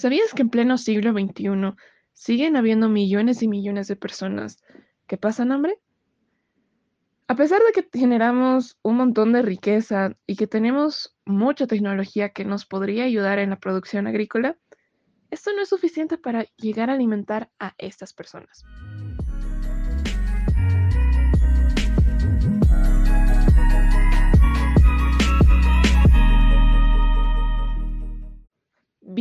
¿Sabías 0.00 0.32
que 0.32 0.40
en 0.40 0.48
pleno 0.48 0.78
siglo 0.78 1.12
XXI 1.12 1.74
siguen 2.14 2.56
habiendo 2.56 2.88
millones 2.88 3.42
y 3.42 3.48
millones 3.48 3.86
de 3.86 3.96
personas 3.96 4.56
que 5.06 5.18
pasan 5.18 5.52
hambre? 5.52 5.78
A 7.28 7.36
pesar 7.36 7.60
de 7.60 7.72
que 7.74 7.98
generamos 7.98 8.78
un 8.82 8.96
montón 8.96 9.34
de 9.34 9.42
riqueza 9.42 10.16
y 10.26 10.36
que 10.36 10.46
tenemos 10.46 11.14
mucha 11.26 11.66
tecnología 11.66 12.30
que 12.30 12.46
nos 12.46 12.64
podría 12.64 13.04
ayudar 13.04 13.40
en 13.40 13.50
la 13.50 13.58
producción 13.58 14.06
agrícola, 14.06 14.56
esto 15.30 15.52
no 15.52 15.60
es 15.60 15.68
suficiente 15.68 16.16
para 16.16 16.46
llegar 16.56 16.88
a 16.88 16.94
alimentar 16.94 17.50
a 17.58 17.74
estas 17.76 18.14
personas. 18.14 18.64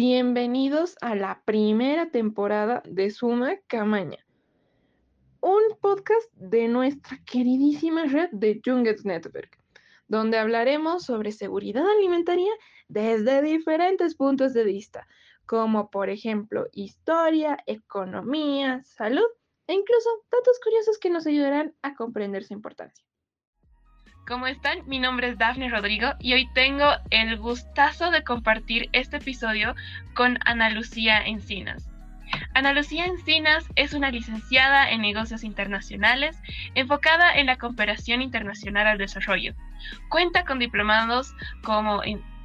Bienvenidos 0.02 0.96
a 1.02 1.14
la 1.14 1.42
primera 1.44 2.10
temporada 2.10 2.82
de 2.86 3.10
Suma 3.10 3.57
Camaña, 3.68 4.26
un 5.42 5.62
podcast 5.82 6.32
de 6.36 6.70
nuestra 6.70 7.20
queridísima 7.26 8.06
red 8.06 8.30
de 8.32 8.62
Jungets 8.64 9.04
Network, 9.04 9.60
donde 10.07 10.38
hablaremos 10.38 11.04
sobre 11.04 11.34
seguridad 11.34 11.84
alimentaria 11.86 12.50
desde 12.88 13.42
diferentes 13.42 14.16
puntos 14.16 14.54
de 14.54 14.64
vista, 14.64 15.06
como 15.46 15.90
por 15.92 16.10
ejemplo 16.10 16.68
historia, 16.71 17.57
economía, 17.66 18.82
salud 18.86 19.28
e 19.68 19.74
incluso 19.74 20.10
datos 20.32 20.62
curiosos 20.64 20.98
que 20.98 21.10
nos 21.10 21.28
ayudarán 21.28 21.76
a 21.82 21.93
comprender 21.93 22.46
su 22.46 22.54
importancia. 22.54 23.09
¿Cómo 24.29 24.46
están? 24.46 24.88
Mi 24.88 25.00
nombre 25.00 25.28
es 25.28 25.39
Dafne 25.39 25.69
Rodrigo 25.69 26.14
y 26.19 26.33
hoy 26.33 26.47
tengo 26.54 26.86
el 27.10 27.36
gustazo 27.37 28.11
de 28.11 28.24
compartir 28.24 28.87
este 28.93 29.18
episodio 29.18 29.74
con 30.14 30.37
Ana 30.46 30.70
Lucía 30.70 31.25
Encinas. 31.25 31.89
Ana 32.53 32.73
Lucía 32.73 33.08
Encinas 33.08 33.66
es 33.75 33.95
una 33.95 34.12
licenciada 34.12 34.92
en 34.92 35.02
negocios 35.02 35.44
internacionales 35.44 36.38
enfocada 36.76 37.34
en 37.34 37.48
la 37.48 37.58
cooperación 37.58 38.22
internacional 38.22 38.86
al 38.86 39.00
desarrollo. 39.00 39.56
Cuenta 40.09 40.45
con 40.45 40.59
diplomados 40.59 41.34
como, 41.64 42.04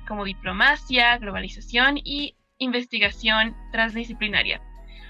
como 0.09 0.25
diplomacia, 0.25 1.19
globalización 1.19 1.99
y 2.03 2.35
investigación 2.57 3.55
transdisciplinaria. 3.73 4.63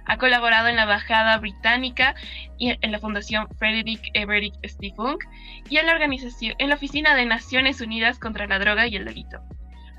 Ha 0.07 0.17
colaborado 0.19 0.69
en 0.69 0.77
la 0.77 0.83
Embajada 0.83 1.39
Británica 1.39 2.15
y 2.59 2.77
en 2.81 2.93
la 2.93 2.99
Fundación 2.99 3.49
Frederick 3.59 4.03
Everett 4.15 4.55
Steve 4.65 4.95
y 5.69 5.79
en 5.79 5.87
la, 5.87 5.93
organización, 5.93 6.55
en 6.59 6.69
la 6.69 6.75
Oficina 6.75 7.15
de 7.15 7.27
Naciones 7.27 7.81
Unidas 7.81 8.19
contra 8.19 8.47
la 8.47 8.59
Droga 8.59 8.87
y 8.87 8.97
el 8.97 9.05
Delito. 9.05 9.41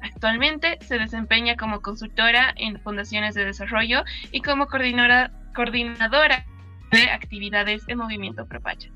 Actualmente 0.02 0.78
se 0.82 1.00
desempeña 1.00 1.56
como 1.56 1.82
consultora 1.82 2.54
en 2.58 2.80
fundaciones 2.80 3.34
de 3.34 3.46
desarrollo 3.46 4.04
y 4.32 4.42
como 4.42 4.68
coordinadora, 4.68 5.32
coordinadora 5.56 6.46
de 6.92 7.10
actividades 7.10 7.84
en 7.88 7.98
Movimiento 7.98 8.46
Propacha. 8.46 8.90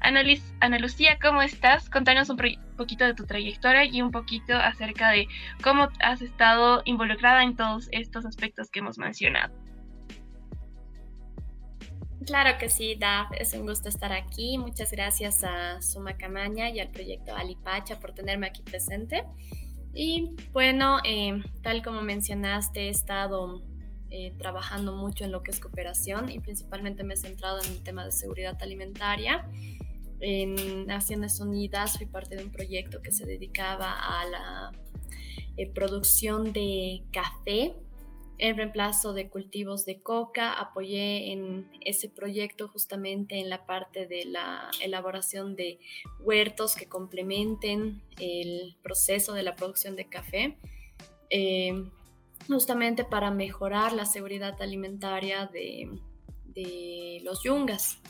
Ana 0.00 0.78
Lucía, 0.78 1.18
¿cómo 1.20 1.42
estás? 1.42 1.90
Contanos 1.90 2.30
un 2.30 2.38
poquito 2.76 3.04
de 3.04 3.14
tu 3.14 3.26
trayectoria 3.26 3.84
y 3.84 4.00
un 4.00 4.10
poquito 4.10 4.56
acerca 4.56 5.10
de 5.10 5.28
cómo 5.62 5.88
has 6.00 6.22
estado 6.22 6.82
involucrada 6.84 7.42
en 7.42 7.56
todos 7.56 7.88
estos 7.92 8.24
aspectos 8.24 8.70
que 8.70 8.78
hemos 8.78 8.98
mencionado. 8.98 9.67
Claro 12.26 12.58
que 12.58 12.68
sí, 12.68 12.96
Daf, 12.96 13.30
es 13.38 13.54
un 13.54 13.66
gusto 13.66 13.88
estar 13.88 14.12
aquí. 14.12 14.58
Muchas 14.58 14.90
gracias 14.90 15.44
a 15.44 15.80
Suma 15.80 16.16
Camaña 16.16 16.68
y 16.70 16.80
al 16.80 16.90
proyecto 16.90 17.34
Alipacha 17.34 18.00
por 18.00 18.12
tenerme 18.12 18.48
aquí 18.48 18.62
presente. 18.62 19.24
Y 19.94 20.34
bueno, 20.52 20.98
eh, 21.04 21.40
tal 21.62 21.82
como 21.82 22.02
mencionaste, 22.02 22.86
he 22.86 22.88
estado 22.88 23.62
eh, 24.10 24.34
trabajando 24.38 24.96
mucho 24.96 25.24
en 25.24 25.32
lo 25.32 25.42
que 25.42 25.50
es 25.50 25.60
cooperación 25.60 26.30
y 26.30 26.40
principalmente 26.40 27.04
me 27.04 27.14
he 27.14 27.16
centrado 27.16 27.62
en 27.62 27.70
el 27.70 27.82
tema 27.82 28.04
de 28.04 28.12
seguridad 28.12 28.56
alimentaria. 28.62 29.48
En 30.20 30.86
Naciones 30.86 31.38
Unidas 31.40 31.96
fui 31.96 32.06
parte 32.06 32.36
de 32.36 32.44
un 32.44 32.50
proyecto 32.50 33.00
que 33.00 33.12
se 33.12 33.24
dedicaba 33.26 33.92
a 33.92 34.24
la 34.26 34.72
eh, 35.56 35.70
producción 35.72 36.52
de 36.52 37.04
café 37.12 37.74
en 38.38 38.56
reemplazo 38.56 39.12
de 39.12 39.28
cultivos 39.28 39.84
de 39.84 40.00
coca. 40.00 40.52
Apoyé 40.52 41.32
en 41.32 41.68
ese 41.84 42.08
proyecto 42.08 42.68
justamente 42.68 43.40
en 43.40 43.50
la 43.50 43.66
parte 43.66 44.06
de 44.06 44.24
la 44.24 44.70
elaboración 44.80 45.56
de 45.56 45.80
huertos 46.20 46.76
que 46.76 46.86
complementen 46.86 48.00
el 48.18 48.76
proceso 48.82 49.34
de 49.34 49.42
la 49.42 49.56
producción 49.56 49.96
de 49.96 50.08
café, 50.08 50.56
eh, 51.30 51.84
justamente 52.46 53.04
para 53.04 53.30
mejorar 53.30 53.92
la 53.92 54.06
seguridad 54.06 54.60
alimentaria 54.62 55.46
de, 55.46 56.00
los 57.22 57.44
yungas. 57.44 58.00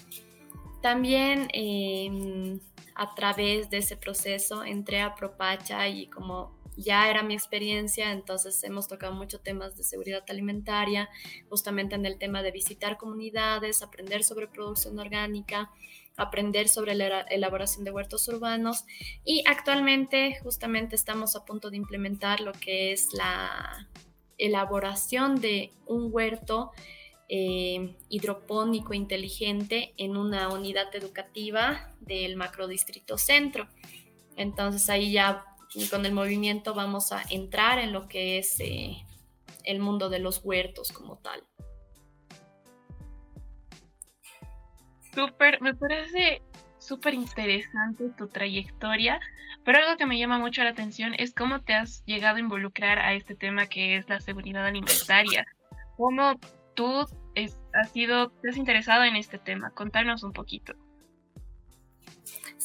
También 0.81 1.49
em, 1.53 2.59
a 2.95 3.15
través 3.15 3.69
de 3.69 3.79
ese 3.79 3.97
proceso 3.97 4.65
entré 4.65 5.03
a 5.03 5.15
Propacha 5.15 5.87
y 5.89 6.07
como 6.07 6.58
ya 6.79 7.11
era 7.11 7.23
mi 7.23 7.35
experiencia, 7.35 8.13
entonces 8.13 8.63
hemos 8.63 8.89
tocado 8.89 9.13
muchos 9.13 9.43
temas 9.43 9.77
de 9.77 9.83
seguridad 9.83 10.25
alimentaria, 10.29 11.11
justamente 11.49 11.97
en 11.97 12.07
el 12.07 12.19
tema 12.19 12.43
de 12.43 12.53
visitar 12.53 12.97
comunidades, 12.97 13.83
aprender 13.83 14.23
sobre 14.23 14.47
producción 14.47 14.99
orgánica, 14.99 15.71
aprender 16.17 16.69
sobre 16.69 16.95
la 16.95 17.21
elaboración 17.23 17.85
de 17.85 17.91
huertos 17.91 18.29
urbanos 18.29 18.85
y 19.25 19.45
actualmente 19.47 20.39
justamente 20.43 20.97
estamos 20.97 21.37
a 21.37 21.45
punto 21.45 21.71
de 21.71 21.77
implementar 21.77 22.41
lo 22.41 22.53
que 22.53 22.93
es 22.93 23.13
la 23.13 23.89
elaboración 24.37 25.41
de 25.41 25.73
un 25.87 26.09
huerto 26.13 26.71
eh, 27.29 27.95
hidropónico 28.09 28.95
inteligente 28.95 29.93
en 29.97 30.17
una 30.17 30.49
unidad 30.49 30.95
educativa 30.95 31.93
del 32.01 32.37
macrodistrito 32.37 33.19
centro. 33.19 33.69
Entonces 34.37 34.89
ahí 34.89 35.13
ya 35.13 35.45
y 35.75 35.89
con 35.89 36.07
el 36.07 36.13
movimiento 36.13 36.75
vamos 36.75 37.13
a 37.13 37.23
entrar 37.31 37.79
en 37.79 37.93
lo 37.93 38.09
que 38.09 38.39
es 38.39 38.59
eh, 38.61 38.97
el 39.65 39.81
mundo 39.81 40.09
de 40.09 40.19
los 40.19 40.45
huertos 40.45 40.93
como 40.93 41.19
tal. 41.19 41.43
Súper, 45.15 45.61
me 45.61 45.75
parece 45.75 46.43
súper 46.79 47.15
interesante 47.15 48.09
tu 48.17 48.29
trayectoria, 48.29 49.21
pero 49.65 49.79
algo 49.79 49.97
que 49.97 50.07
me 50.07 50.19
llama 50.19 50.39
mucho 50.39 50.63
la 50.63 50.71
atención 50.71 51.15
es 51.19 51.35
cómo 51.35 51.61
te 51.61 51.75
has 51.75 52.05
llegado 52.05 52.37
a 52.37 52.41
involucrar 52.41 52.99
a 52.99 53.15
este 53.15 53.35
tema 53.35 53.67
que 53.67 53.97
es 53.97 54.09
la 54.09 54.21
seguridad 54.21 54.65
alimentaria. 54.65 55.45
¿Cómo 55.97 56.39
tú 56.75 57.07
has 57.75 57.93
sido, 57.93 58.31
te 58.31 58.51
has 58.51 58.57
interesado 58.57 59.05
en 59.05 59.17
este 59.17 59.39
tema? 59.39 59.71
Contanos 59.71 60.23
un 60.23 60.33
poquito. 60.33 60.75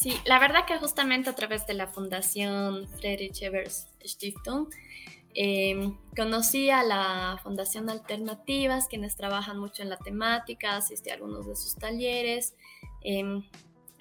Sí, 0.04 0.20
la 0.26 0.38
verdad 0.38 0.66
que 0.68 0.78
justamente 0.80 1.30
a 1.30 1.34
través 1.34 1.66
de 1.66 1.74
la 1.76 1.88
Fundación 1.88 2.90
Friedrich 3.00 3.42
Evers 3.42 3.88
Stiftung 4.04 4.68
em, 5.34 5.96
conocí 6.14 6.70
a 6.70 6.84
la 6.84 7.40
Fundación 7.42 7.90
Alternativas, 7.90 8.90
quienes 8.90 9.16
trabajan 9.16 9.58
mucho 9.58 9.82
en 9.82 9.88
la 9.88 9.96
temática, 9.96 10.76
asistí 10.76 11.10
a 11.10 11.14
algunos 11.14 11.48
de 11.48 11.56
sus 11.56 11.76
talleres, 11.76 12.54
em, 13.00 13.46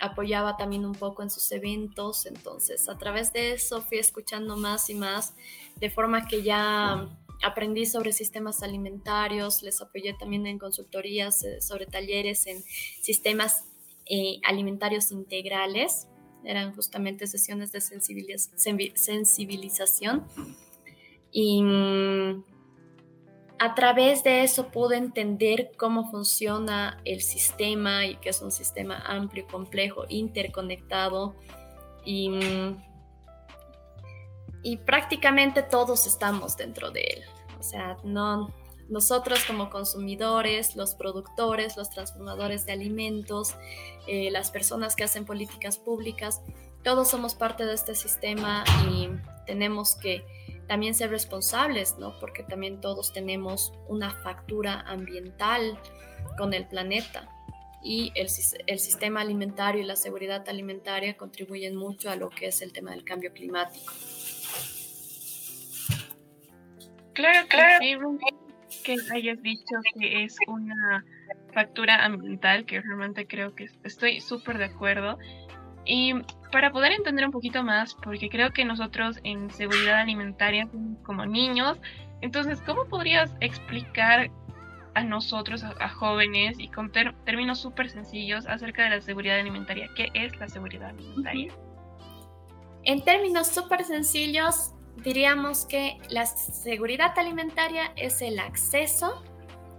apoyaba 0.00 0.56
también 0.56 0.84
un 0.84 0.96
poco 0.96 1.22
en 1.22 1.30
sus 1.30 1.52
eventos, 1.52 2.26
entonces 2.26 2.88
a 2.88 2.98
través 2.98 3.32
de 3.32 3.52
eso 3.52 3.80
fui 3.80 3.98
escuchando 3.98 4.56
más 4.56 4.90
y 4.90 4.96
más, 4.96 5.36
de 5.76 5.88
forma 5.88 6.26
que 6.26 6.42
ya 6.42 7.08
aprendí 7.44 7.86
sobre 7.86 8.12
sistemas 8.12 8.64
alimentarios, 8.64 9.62
les 9.62 9.80
apoyé 9.80 10.14
también 10.14 10.48
en 10.48 10.58
consultorías 10.58 11.44
eh, 11.44 11.60
sobre 11.60 11.86
talleres 11.86 12.48
en 12.48 12.60
sistemas 13.00 13.66
eh, 14.14 14.40
alimentarios 14.44 15.10
integrales, 15.10 16.06
eran 16.44 16.74
justamente 16.74 17.26
sesiones 17.26 17.72
de 17.72 17.80
sensibilización. 17.80 20.26
Y 21.30 21.62
mm, 21.62 22.44
a 23.58 23.74
través 23.74 24.22
de 24.22 24.42
eso 24.42 24.68
pude 24.68 24.98
entender 24.98 25.72
cómo 25.78 26.10
funciona 26.10 27.00
el 27.06 27.22
sistema 27.22 28.04
y 28.04 28.16
que 28.16 28.28
es 28.28 28.42
un 28.42 28.52
sistema 28.52 28.98
amplio, 28.98 29.46
complejo, 29.46 30.04
interconectado. 30.10 31.34
Y, 32.04 32.28
mm, 32.28 32.82
y 34.62 34.76
prácticamente 34.76 35.62
todos 35.62 36.06
estamos 36.06 36.58
dentro 36.58 36.90
de 36.90 37.00
él. 37.00 37.22
O 37.58 37.62
sea, 37.62 37.96
no, 38.04 38.52
nosotros 38.92 39.42
como 39.44 39.70
consumidores, 39.70 40.76
los 40.76 40.94
productores, 40.94 41.76
los 41.78 41.88
transformadores 41.88 42.66
de 42.66 42.72
alimentos, 42.72 43.54
eh, 44.06 44.30
las 44.30 44.50
personas 44.50 44.94
que 44.94 45.04
hacen 45.04 45.24
políticas 45.24 45.78
públicas, 45.78 46.42
todos 46.84 47.08
somos 47.08 47.34
parte 47.34 47.64
de 47.64 47.72
este 47.72 47.94
sistema 47.94 48.64
y 48.90 49.08
tenemos 49.46 49.96
que 49.96 50.24
también 50.68 50.94
ser 50.94 51.10
responsables, 51.10 51.96
¿no? 51.98 52.18
Porque 52.20 52.42
también 52.42 52.80
todos 52.80 53.12
tenemos 53.12 53.72
una 53.88 54.10
factura 54.10 54.80
ambiental 54.80 55.78
con 56.36 56.52
el 56.52 56.66
planeta 56.66 57.28
y 57.82 58.12
el, 58.14 58.28
el, 58.66 58.78
sistema 58.78 59.22
alimentario 59.22 59.82
y 59.82 59.84
la 59.86 59.96
seguridad 59.96 60.46
alimentaria 60.48 61.16
contribuyen 61.16 61.76
mucho 61.76 62.10
a 62.10 62.16
lo 62.16 62.28
que 62.28 62.46
es 62.46 62.60
el 62.60 62.72
tema 62.72 62.90
del 62.90 63.04
cambio 63.04 63.32
climático. 63.32 63.92
Claro, 67.14 67.46
claro. 67.48 67.78
Que 68.82 68.96
hayas 69.12 69.42
dicho 69.42 69.76
que 69.98 70.24
es 70.24 70.36
una 70.46 71.04
factura 71.52 72.04
ambiental, 72.04 72.64
que 72.64 72.80
realmente 72.80 73.26
creo 73.26 73.54
que 73.54 73.68
estoy 73.84 74.20
súper 74.20 74.58
de 74.58 74.64
acuerdo. 74.66 75.18
Y 75.84 76.14
para 76.52 76.70
poder 76.70 76.92
entender 76.92 77.24
un 77.24 77.32
poquito 77.32 77.62
más, 77.62 77.94
porque 77.94 78.28
creo 78.28 78.50
que 78.52 78.64
nosotros 78.64 79.18
en 79.24 79.50
seguridad 79.50 80.00
alimentaria 80.00 80.66
somos 80.70 80.98
como 81.02 81.26
niños, 81.26 81.80
entonces, 82.20 82.60
¿cómo 82.64 82.86
podrías 82.86 83.34
explicar 83.40 84.30
a 84.94 85.02
nosotros, 85.02 85.64
a, 85.64 85.88
jóvenes, 85.88 86.58
y 86.58 86.68
con 86.68 86.92
términos 86.92 87.60
súper 87.60 87.90
sencillos 87.90 88.46
acerca 88.46 88.84
de 88.84 88.90
la 88.90 89.00
seguridad 89.00 89.40
alimentaria? 89.40 89.90
¿Qué 89.96 90.10
es 90.14 90.36
la 90.38 90.48
seguridad 90.48 90.90
alimentaria? 90.90 91.52
En 92.84 93.02
términos 93.04 93.48
súper 93.48 93.84
sencillos, 93.84 94.72
diríamos 94.96 95.64
que 95.64 95.98
la 96.08 96.26
seguridad 96.26 97.18
alimentaria 97.18 97.92
es 97.96 98.22
el 98.22 98.38
acceso 98.38 99.22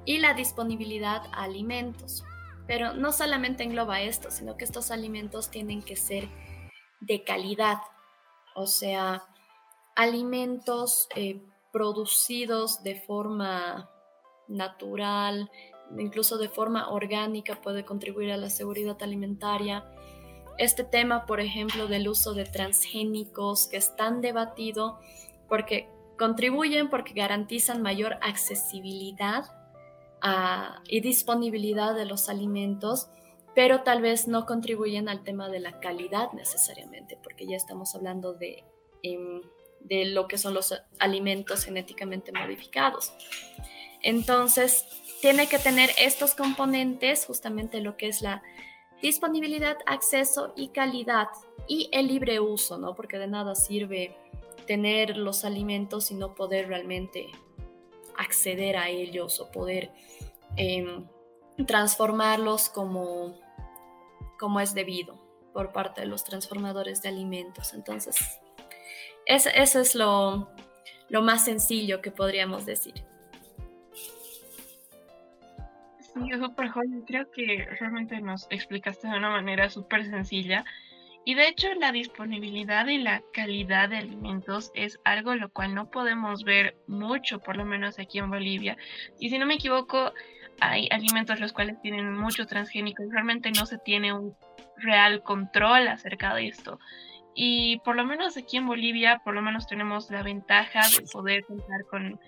y 0.06 0.20
la 0.20 0.34
disponibilidad 0.34 1.24
a 1.32 1.44
alimentos. 1.44 2.24
Pero 2.68 2.94
no 2.94 3.12
solamente 3.12 3.64
engloba 3.64 4.02
esto, 4.02 4.32
sino 4.32 4.58
que 4.58 4.66
estos 4.66 4.92
alimentos 4.92 5.50
tienen 5.50 5.82
que 5.82 5.96
ser 5.96 6.30
de 7.02 7.24
calidad, 7.24 7.80
o 8.56 8.68
sea, 8.68 9.24
alimentos 9.96 11.08
eh, 11.16 11.42
producidos 11.72 12.84
de 12.84 12.96
forma 12.96 13.90
natural, 14.48 15.52
incluso 15.98 16.38
de 16.38 16.50
forma 16.50 16.90
orgánica 16.90 17.56
puede 17.62 17.84
contribuir 17.84 18.32
a 18.32 18.38
la 18.38 18.50
seguridad 18.50 18.98
alimentaria. 19.02 19.86
Este 20.58 20.84
tema, 20.84 21.26
por 21.26 21.40
ejemplo, 21.40 21.88
del 21.88 22.08
uso 22.08 22.34
de 22.34 22.46
transgénicos, 22.46 23.68
que 23.68 23.78
es 23.78 23.96
tan 23.96 24.22
debatido 24.22 25.00
porque 25.48 25.90
contribuyen 26.18 26.90
porque 26.90 27.14
garantizan 27.14 27.82
mayor 27.82 28.18
accesibilidad 28.22 29.46
y 30.88 31.02
disponibilidad 31.02 31.94
de 31.96 32.06
los 32.06 32.30
alimentos, 32.30 33.10
pero 33.54 33.82
tal 33.82 34.02
vez 34.02 34.28
no 34.28 34.46
contribuyen 34.46 35.10
al 35.10 35.24
tema 35.24 35.50
de 35.50 35.60
la 35.60 35.82
calidad 35.82 36.32
necesariamente, 36.32 37.20
porque 37.22 37.46
ya 37.46 37.58
estamos 37.58 37.94
hablando 37.94 38.34
de, 38.34 38.64
em, 39.02 39.42
de 39.82 40.06
lo 40.06 40.30
que 40.30 40.38
son 40.38 40.54
los 40.54 40.74
alimentos 40.98 41.66
genéticamente 41.66 42.32
modificados. 42.32 43.12
Entonces, 44.02 44.86
tiene 45.20 45.48
que 45.48 45.60
tener 45.60 45.90
estos 45.98 46.36
componentes, 46.36 47.26
justamente 47.26 47.82
lo 47.82 47.98
que 47.98 48.08
es 48.08 48.22
la 48.22 48.42
disponibilidad, 49.04 49.78
acceso 49.86 50.54
y 50.56 50.70
calidad 50.70 51.28
y 51.68 51.90
el 51.92 52.08
libre 52.08 52.40
uso, 52.40 52.78
¿no? 52.78 52.96
Porque 52.96 53.20
de 53.20 53.28
nada 53.28 53.54
sirve 53.54 54.18
tener 54.66 55.18
los 55.18 55.44
alimentos 55.44 56.10
y 56.10 56.16
no 56.16 56.34
poder 56.34 56.70
realmente 56.70 57.28
acceder 58.18 58.78
a 58.78 58.88
ellos 58.88 59.42
o 59.42 59.52
poder 59.52 59.92
em, 60.56 61.06
transformarlos 61.68 62.70
como, 62.70 63.38
como 64.40 64.62
es 64.62 64.74
debido 64.74 65.22
por 65.52 65.74
parte 65.74 66.02
de 66.02 66.08
los 66.08 66.24
transformadores 66.24 67.02
de 67.02 67.10
alimentos. 67.10 67.74
Entonces, 67.74 68.16
eso 69.26 69.80
es 69.82 69.96
lo, 69.96 70.50
lo 71.10 71.22
más 71.22 71.44
sencillo 71.44 72.02
que 72.02 72.10
podríamos 72.10 72.66
decir. 72.66 73.04
Sí, 76.14 76.30
súper 76.40 76.70
joven. 76.70 77.04
Creo 77.08 77.30
que 77.32 77.68
realmente 77.80 78.20
nos 78.22 78.48
explicaste 78.50 79.08
de 79.08 79.18
una 79.18 79.30
manera 79.30 79.70
súper 79.70 80.06
sencilla. 80.06 80.64
Y 81.26 81.36
de 81.36 81.48
hecho 81.48 81.74
la 81.76 81.92
disponibilidad 81.92 82.86
y 82.88 82.98
la 82.98 83.24
calidad 83.34 83.90
de 83.90 83.98
alimentos 83.98 84.72
es 84.76 85.00
algo 85.06 85.36
lo 85.36 85.50
cual 85.50 85.74
no 85.74 85.90
podemos 85.90 86.44
ver 86.44 86.76
mucho, 86.86 87.40
por 87.40 87.56
lo 87.56 87.66
menos 87.66 87.98
aquí 87.98 88.20
en 88.20 88.30
Bolivia. 88.30 88.78
Y 89.20 89.30
si 89.30 89.38
no 89.38 89.46
me 89.46 89.54
equivoco, 89.54 90.12
hay 90.60 90.88
alimentos 90.92 91.40
los 91.40 91.54
cuales 91.54 91.82
tienen 91.82 92.14
mucho 92.14 92.46
transgénico 92.46 93.04
y 93.04 93.10
realmente 93.10 93.52
no 93.52 93.66
se 93.66 93.78
tiene 93.78 94.12
un 94.12 94.36
real 94.78 95.24
control 95.24 95.88
acerca 95.88 96.36
de 96.36 96.48
esto. 96.48 96.78
Y 97.36 97.80
por 97.86 97.96
lo 97.96 98.06
menos 98.06 98.38
aquí 98.38 98.58
en 98.58 98.68
Bolivia, 98.68 99.22
por 99.24 99.34
lo 99.34 99.42
menos 99.42 99.66
tenemos 99.66 100.12
la 100.12 100.24
ventaja 100.24 100.82
de 100.90 101.08
poder 101.12 101.46
contar 101.46 101.86
con, 101.90 102.20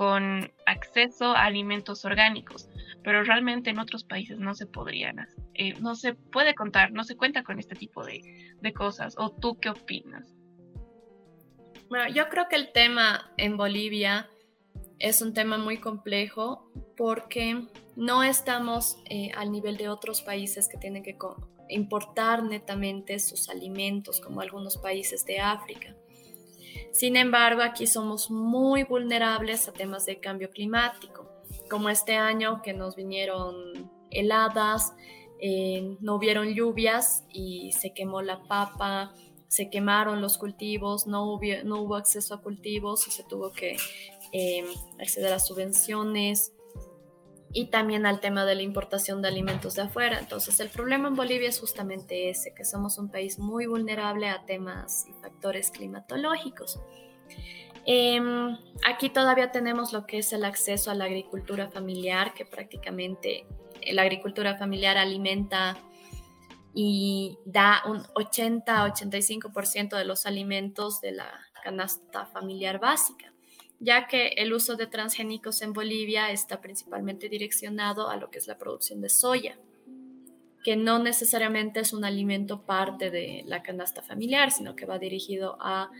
con 0.00 0.50
acceso 0.64 1.32
a 1.32 1.44
alimentos 1.44 2.06
orgánicos, 2.06 2.70
pero 3.04 3.22
realmente 3.22 3.68
en 3.68 3.78
otros 3.78 4.02
países 4.02 4.38
no 4.38 4.54
se 4.54 4.64
podrían, 4.64 5.28
eh, 5.52 5.74
no 5.78 5.94
se 5.94 6.14
puede 6.14 6.54
contar, 6.54 6.90
no 6.90 7.04
se 7.04 7.18
cuenta 7.18 7.42
con 7.42 7.58
este 7.58 7.74
tipo 7.74 8.02
de, 8.02 8.54
de 8.58 8.72
cosas. 8.72 9.14
¿O 9.18 9.30
tú 9.30 9.60
qué 9.60 9.68
opinas? 9.68 10.34
Bueno, 11.90 12.08
yo 12.14 12.30
creo 12.30 12.48
que 12.48 12.56
el 12.56 12.72
tema 12.72 13.30
en 13.36 13.58
Bolivia 13.58 14.30
es 14.98 15.20
un 15.20 15.34
tema 15.34 15.58
muy 15.58 15.76
complejo 15.76 16.72
porque 16.96 17.66
no 17.94 18.22
estamos 18.22 19.02
eh, 19.04 19.32
al 19.36 19.52
nivel 19.52 19.76
de 19.76 19.90
otros 19.90 20.22
países 20.22 20.66
que 20.66 20.78
tienen 20.78 21.02
que 21.02 21.18
importar 21.68 22.42
netamente 22.42 23.18
sus 23.18 23.50
alimentos, 23.50 24.18
como 24.22 24.40
algunos 24.40 24.78
países 24.78 25.26
de 25.26 25.40
África. 25.40 25.94
Sin 26.92 27.16
embargo, 27.16 27.62
aquí 27.62 27.86
somos 27.86 28.30
muy 28.30 28.82
vulnerables 28.82 29.68
a 29.68 29.72
temas 29.72 30.06
de 30.06 30.18
cambio 30.18 30.50
climático, 30.50 31.30
como 31.70 31.88
este 31.88 32.16
año 32.16 32.62
que 32.62 32.72
nos 32.72 32.96
vinieron 32.96 33.90
heladas, 34.10 34.92
eh, 35.40 35.96
no 36.00 36.16
hubieron 36.16 36.52
lluvias 36.54 37.24
y 37.32 37.72
se 37.72 37.92
quemó 37.94 38.22
la 38.22 38.42
papa, 38.42 39.14
se 39.48 39.70
quemaron 39.70 40.20
los 40.20 40.36
cultivos, 40.36 41.06
no 41.06 41.24
hubo, 41.24 41.40
no 41.64 41.82
hubo 41.82 41.96
acceso 41.96 42.34
a 42.34 42.42
cultivos 42.42 43.06
y 43.06 43.10
se 43.10 43.24
tuvo 43.24 43.52
que 43.52 43.76
eh, 44.32 44.64
acceder 45.00 45.32
a 45.32 45.38
subvenciones 45.38 46.52
y 47.52 47.66
también 47.66 48.06
al 48.06 48.20
tema 48.20 48.44
de 48.44 48.54
la 48.54 48.62
importación 48.62 49.22
de 49.22 49.28
alimentos 49.28 49.74
de 49.74 49.82
afuera. 49.82 50.18
Entonces, 50.18 50.60
el 50.60 50.68
problema 50.68 51.08
en 51.08 51.16
Bolivia 51.16 51.48
es 51.48 51.58
justamente 51.58 52.30
ese, 52.30 52.54
que 52.54 52.64
somos 52.64 52.98
un 52.98 53.10
país 53.10 53.38
muy 53.38 53.66
vulnerable 53.66 54.28
a 54.28 54.44
temas 54.44 55.06
y 55.08 55.12
factores 55.20 55.70
climatológicos. 55.70 56.80
Em, 57.86 58.56
aquí 58.86 59.08
todavía 59.08 59.50
tenemos 59.50 59.92
lo 59.92 60.06
que 60.06 60.18
es 60.18 60.32
el 60.32 60.44
acceso 60.44 60.90
a 60.90 60.94
la 60.94 61.06
agricultura 61.06 61.68
familiar, 61.68 62.34
que 62.34 62.44
prácticamente 62.44 63.46
la 63.90 64.02
agricultura 64.02 64.56
familiar 64.56 64.96
alimenta 64.96 65.76
y 66.72 67.36
da 67.44 67.82
un 67.86 68.02
80-85% 68.14 69.96
de 69.96 70.04
los 70.04 70.24
alimentos 70.24 71.00
de 71.00 71.12
la 71.12 71.28
canasta 71.64 72.26
familiar 72.26 72.78
básica 72.78 73.32
ya 73.80 74.06
que 74.06 74.28
el 74.36 74.52
uso 74.52 74.76
de 74.76 74.86
transgénicos 74.86 75.62
en 75.62 75.72
Bolivia 75.72 76.30
está 76.30 76.60
principalmente 76.60 77.28
direccionado 77.28 78.10
a 78.10 78.16
lo 78.16 78.30
que 78.30 78.38
es 78.38 78.46
la 78.46 78.58
producción 78.58 79.00
de 79.00 79.08
soya, 79.08 79.58
que 80.62 80.76
no 80.76 80.98
necesariamente 80.98 81.80
es 81.80 81.94
un 81.94 82.04
alimento 82.04 82.62
parte 82.66 83.10
de 83.10 83.42
la 83.46 83.62
canasta 83.62 84.02
familiar, 84.02 84.50
sino 84.50 84.76
que 84.76 84.84
va 84.84 84.98
dirigido 84.98 85.56
a 85.60 85.90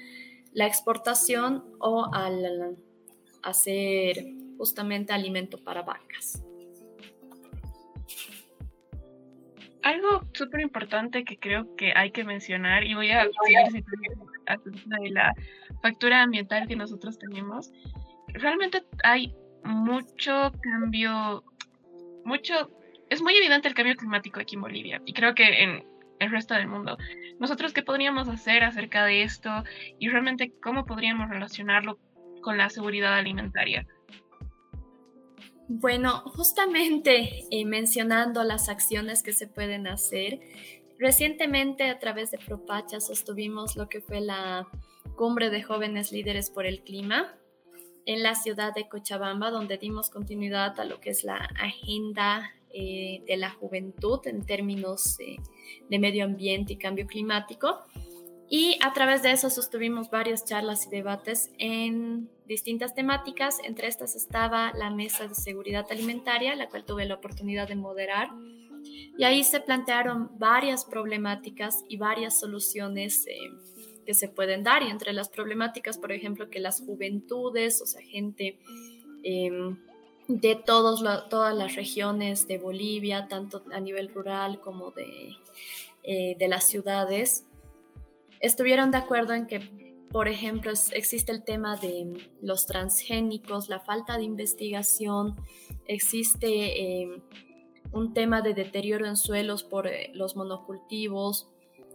la 0.52 0.66
exportación 0.66 1.64
o 1.78 2.12
al 2.12 2.76
hacer 3.42 4.26
justamente 4.58 5.14
alimento 5.14 5.56
para 5.64 5.80
vacas. 5.80 6.42
Algo 9.82 10.26
súper 10.34 10.60
importante 10.60 11.25
que 11.25 11.38
creo 11.38 11.75
que 11.75 11.94
hay 11.96 12.10
que 12.10 12.25
mencionar, 12.25 12.84
y 12.84 12.94
voy 12.94 13.10
a 13.12 13.22
seguir 13.22 13.82
de 14.59 15.11
la 15.11 15.35
factura 15.83 16.23
ambiental 16.23 16.66
que 16.66 16.76
nosotros 16.76 17.19
tenemos, 17.19 17.71
realmente 18.28 18.83
hay 19.02 19.35
mucho 19.64 20.52
cambio, 20.62 21.45
mucho, 22.25 22.71
es 23.09 23.23
muy 23.23 23.35
evidente 23.37 23.69
el 23.69 23.75
cambio 23.75 23.97
climático 23.97 24.40
aquí 24.40 24.57
en 24.57 24.62
Bolivia 24.62 25.02
y 25.04 25.12
creo 25.12 25.35
que 25.35 25.62
en 25.62 25.85
el 26.21 26.30
resto 26.30 26.54
del 26.54 26.69
mundo. 26.69 26.97
Nosotros 27.38 27.73
qué 27.73 27.83
podríamos 27.83 28.28
hacer 28.28 28.62
acerca 28.62 29.04
de 29.04 29.23
esto 29.23 29.50
y 29.99 30.09
realmente 30.09 30.52
cómo 30.62 30.85
podríamos 30.85 31.28
relacionarlo 31.28 31.99
con 32.42 32.59
la 32.59 32.71
seguridad 32.71 33.14
alimentaria. 33.14 33.87
Bueno, 35.73 36.23
justamente 36.26 37.47
eh, 37.50 37.64
mencionando 37.64 38.42
las 38.42 38.69
acciones 38.69 39.23
que 39.23 39.33
se 39.33 39.47
pueden 39.47 39.87
hacer, 39.87 40.40
recientemente 41.00 41.85
a 41.88 41.99
través 41.99 42.30
de 42.30 42.38
Propacha 42.38 43.00
sostuvimos 43.00 43.75
lo 43.75 43.88
que 43.88 44.00
fue 44.00 44.21
la 44.21 44.69
cumbre 45.16 45.50
de 45.50 45.62
jóvenes 45.62 46.12
líderes 46.12 46.50
por 46.50 46.66
el 46.66 46.83
clima 46.83 47.35
en 48.07 48.23
la 48.23 48.35
ciudad 48.35 48.75
de 48.75 48.88
Cochabamba, 48.88 49.50
donde 49.50 49.78
dimos 49.78 50.11
continuidad 50.11 50.78
a 50.78 50.85
lo 50.85 51.00
que 51.00 51.11
es 51.11 51.25
la 51.25 51.37
agenda 51.37 52.52
eh, 52.73 53.23
de 53.26 53.37
la 53.37 53.50
juventud 53.50 54.21
en 54.25 54.45
términos 54.45 55.16
de 55.88 55.99
medio 55.99 56.25
ambiente 56.25 56.75
y 56.75 56.76
cambio 56.76 57.07
climático. 57.07 57.85
Y 58.49 58.78
a 58.83 58.92
través 58.92 59.23
de 59.23 59.30
eso 59.30 59.49
sostuvimos 59.49 60.11
varias 60.11 60.45
charlas 60.45 60.87
y 60.87 60.90
debates 60.90 61.50
en 61.59 62.28
distintas 62.47 62.95
temáticas. 62.95 63.59
Entre 63.64 63.87
estas 63.87 64.16
estaba 64.16 64.73
la 64.75 64.90
mesa 64.90 65.28
de 65.28 65.37
seguridad 65.37 65.87
alimentaria, 65.88 66.57
la 66.57 66.69
cual 66.69 66.85
tuve 66.85 67.07
la 67.07 67.14
oportunidad 67.14 67.69
de 67.69 67.76
moderar. 67.76 68.30
Y 69.19 69.25
ahí 69.25 69.45
se 69.45 69.61
plantearon 69.61 70.30
varias 70.38 70.85
problemáticas 70.85 71.85
y 71.88 71.97
varias 71.97 72.38
soluciones 72.38 73.26
eh, 73.26 73.50
que 74.07 74.14
se 74.14 74.28
pueden 74.28 74.62
dar. 74.62 74.83
Y 74.83 74.90
entre 74.90 75.12
las 75.12 75.28
problemáticas, 75.28 75.99
por 75.99 76.12
ejemplo, 76.12 76.50
que 76.50 76.61
las 76.61 76.80
juventudes, 76.80 77.83
o 77.83 77.87
sea, 77.87 78.02
gente 78.02 78.59
em, 79.23 79.76
de 80.28 80.54
todos 80.54 81.02
todas 81.28 81.54
las 81.54 81.75
regiones 81.75 82.47
de 82.47 82.59
Bolivia, 82.59 83.26
tanto 83.28 83.64
a 83.73 83.80
nivel 83.80 84.09
rural 84.09 84.61
como 84.61 84.92
de, 84.92 85.37
eh, 86.02 86.37
de 86.38 86.49
las 86.49 86.69
ciudades, 86.69 87.45
estuvieron 88.40 88.90
de 88.90 88.99
acuerdo 88.99 89.35
en 89.35 89.47
que, 89.47 89.61
por 90.11 90.28
ejemplo, 90.28 90.73
existe 90.92 91.33
el 91.33 91.45
tema 91.45 91.76
de 91.76 92.30
los 92.40 92.66
transgénicos, 92.66 93.69
la 93.69 93.80
falta 93.80 94.16
de 94.16 94.25
investigación, 94.25 95.37
existe 95.87 97.02
eh, 97.02 97.23
un 97.92 98.14
tema 98.14 98.42
de 98.42 98.54
deterioro 98.54 99.06
en 99.06 99.16
suelos 99.16 99.62
por 99.62 99.87
eh, 99.87 100.11
los 100.14 100.37
monocultivos, 100.37 101.49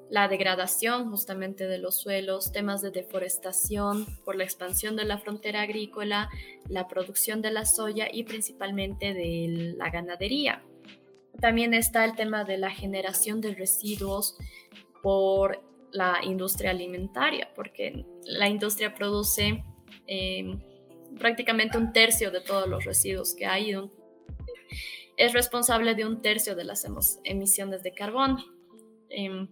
la 0.10 0.28
degradación 0.28 1.10
justamente 1.10 1.68
de 1.68 1.80
los 1.80 1.98
suelos, 1.98 2.52
temas 2.52 2.82
de 2.82 2.92
deforestación 2.92 4.06
por 4.24 4.36
la 4.36 4.44
expansión 4.44 4.96
de 4.96 5.06
la 5.06 5.18
frontera 5.18 5.62
agrícola, 5.62 6.30
la 6.70 6.88
producción 6.88 7.42
de 7.42 7.52
la 7.52 7.66
soya 7.66 8.08
y 8.12 8.24
principalmente 8.24 9.14
de 9.14 9.74
la 9.78 9.90
ganadería. 9.90 10.64
También 11.42 11.74
está 11.74 12.06
el 12.06 12.16
tema 12.16 12.44
de 12.44 12.58
la 12.58 12.70
generación 12.70 13.42
de 13.42 13.56
residuos 13.56 14.38
por 15.02 15.62
la 15.92 16.20
industria 16.24 16.72
alimentaria, 16.72 17.50
porque 17.56 18.06
la 18.26 18.48
industria 18.48 18.94
produce 18.94 19.64
em, 20.08 20.60
prácticamente 21.18 21.78
un 21.78 21.94
tercio 21.94 22.32
de 22.32 22.42
todos 22.42 22.68
los 22.68 22.86
residuos 22.86 23.34
que 23.34 23.46
hay, 23.46 23.74
es 25.18 25.34
responsable 25.34 25.96
de 25.96 26.06
un 26.06 26.22
tercio 26.22 26.56
de 26.56 26.64
las 26.64 26.86
emisiones 27.24 27.84
de 27.84 27.94
carbono. 27.94 28.44
Em, 29.10 29.48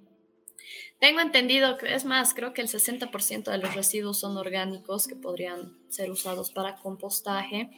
tengo 1.00 1.20
entendido 1.20 1.77
que 1.77 1.93
es 1.93 2.05
más, 2.05 2.34
creo 2.34 2.53
que 2.53 2.62
el 2.62 2.67
60% 2.67 3.51
de 3.51 3.58
los 3.58 3.75
residuos 3.75 4.20
son 4.20 4.38
orgánicos 4.38 5.08
que 5.08 5.15
podrían 5.15 5.77
ser 5.89 6.10
usados 6.12 6.51
para 6.51 6.77
compostaje. 6.77 7.70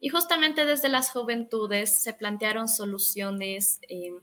Y 0.00 0.08
justamente 0.08 0.64
desde 0.64 0.88
las 0.88 1.10
juventudes 1.10 2.02
se 2.02 2.12
plantearon 2.14 2.68
soluciones 2.68 3.80
em, 3.88 4.20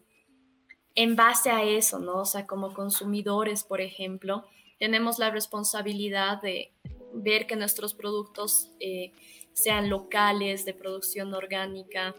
en 0.96 1.16
base 1.16 1.50
a 1.50 1.64
eso, 1.64 2.00
¿no? 2.00 2.20
O 2.20 2.26
sea, 2.26 2.46
como 2.46 2.74
consumidores, 2.74 3.64
por 3.64 3.82
ejemplo, 3.82 4.46
tenemos 4.80 5.20
la 5.20 5.30
responsabilidad 5.30 6.42
de 6.42 6.74
ver 7.14 7.48
que 7.48 7.56
nuestros 7.56 7.94
productos 7.94 8.72
eh, 8.80 9.12
sean 9.54 9.90
locales, 9.90 10.66
de 10.66 10.74
producción 10.74 11.34
orgánica, 11.34 12.16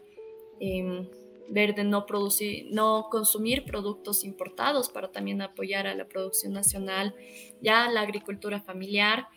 em, 0.60 1.08
ver 1.48 1.74
de 1.74 1.84
no 1.84 2.06
producir, 2.06 2.66
no 2.70 3.08
consumir 3.10 3.64
productos 3.64 4.24
importados 4.24 4.88
para 4.88 5.12
también 5.12 5.42
apoyar 5.42 5.86
a 5.86 5.94
la 5.94 6.08
producción 6.08 6.52
nacional, 6.52 7.14
ya 7.60 7.90
la 7.90 8.00
agricultura 8.00 8.60
familiar. 8.60 9.28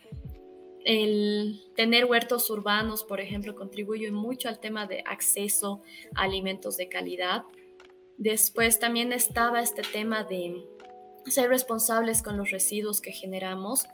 El 0.84 1.60
tener 1.74 2.04
huertos 2.04 2.48
urbanos, 2.48 3.04
por 3.04 3.20
ejemplo, 3.20 3.54
contribuye 3.54 4.10
mucho 4.12 4.48
al 4.48 4.60
tema 4.60 4.86
de 4.86 5.02
acceso 5.04 5.82
a 6.14 6.22
alimentos 6.22 6.76
de 6.76 6.88
calidad. 6.88 7.42
Después 8.18 8.78
también 8.78 9.12
estaba 9.12 9.60
este 9.60 9.82
tema 9.82 10.24
de 10.24 10.64
ser 11.26 11.50
responsables 11.50 12.22
con 12.22 12.36
los 12.36 12.50
residuos 12.50 13.00
que 13.00 13.12
generamos 13.12 13.86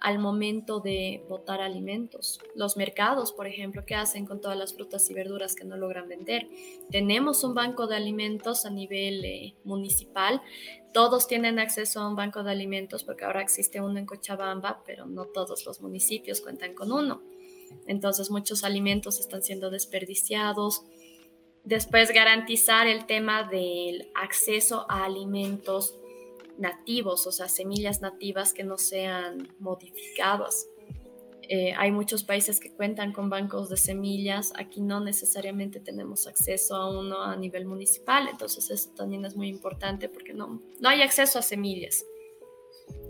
al 0.00 0.18
momento 0.18 0.80
de 0.80 1.24
botar 1.28 1.60
alimentos. 1.60 2.38
Los 2.54 2.76
mercados, 2.76 3.32
por 3.32 3.46
ejemplo, 3.46 3.84
¿qué 3.86 3.94
hacen 3.94 4.26
con 4.26 4.40
todas 4.40 4.56
las 4.56 4.74
frutas 4.74 5.08
y 5.10 5.14
verduras 5.14 5.54
que 5.54 5.64
no 5.64 5.76
logran 5.76 6.08
vender? 6.08 6.48
Tenemos 6.90 7.42
un 7.44 7.54
banco 7.54 7.86
de 7.86 7.96
alimentos 7.96 8.66
a 8.66 8.70
nivel 8.70 9.24
eh, 9.24 9.54
municipal. 9.64 10.42
Todos 10.92 11.26
tienen 11.26 11.58
acceso 11.58 12.00
a 12.00 12.08
un 12.08 12.16
banco 12.16 12.42
de 12.42 12.50
alimentos 12.50 13.04
porque 13.04 13.24
ahora 13.24 13.42
existe 13.42 13.80
uno 13.80 13.98
en 13.98 14.06
Cochabamba, 14.06 14.82
pero 14.84 15.06
no 15.06 15.24
todos 15.24 15.64
los 15.64 15.80
municipios 15.80 16.40
cuentan 16.40 16.74
con 16.74 16.92
uno. 16.92 17.22
Entonces 17.86 18.30
muchos 18.30 18.64
alimentos 18.64 19.18
están 19.18 19.42
siendo 19.42 19.70
desperdiciados. 19.70 20.82
Después 21.64 22.12
garantizar 22.12 22.86
el 22.86 23.06
tema 23.06 23.42
del 23.44 24.08
acceso 24.14 24.86
a 24.88 25.04
alimentos 25.04 25.98
nativos, 26.58 27.26
o 27.26 27.32
sea, 27.32 27.48
semillas 27.48 28.00
nativas 28.00 28.52
que 28.52 28.64
no 28.64 28.78
sean 28.78 29.54
modificadas. 29.58 30.68
Eh, 31.48 31.72
hay 31.76 31.92
muchos 31.92 32.24
países 32.24 32.58
que 32.58 32.72
cuentan 32.72 33.12
con 33.12 33.30
bancos 33.30 33.68
de 33.68 33.76
semillas, 33.76 34.52
aquí 34.56 34.80
no 34.80 34.98
necesariamente 35.00 35.78
tenemos 35.78 36.26
acceso 36.26 36.74
a 36.74 36.90
uno 36.90 37.22
a 37.22 37.36
nivel 37.36 37.66
municipal, 37.66 38.26
entonces 38.28 38.68
eso 38.70 38.90
también 38.96 39.24
es 39.24 39.36
muy 39.36 39.48
importante 39.48 40.08
porque 40.08 40.34
no, 40.34 40.60
no 40.80 40.88
hay 40.88 41.02
acceso 41.02 41.38
a 41.38 41.42
semillas. 41.42 42.04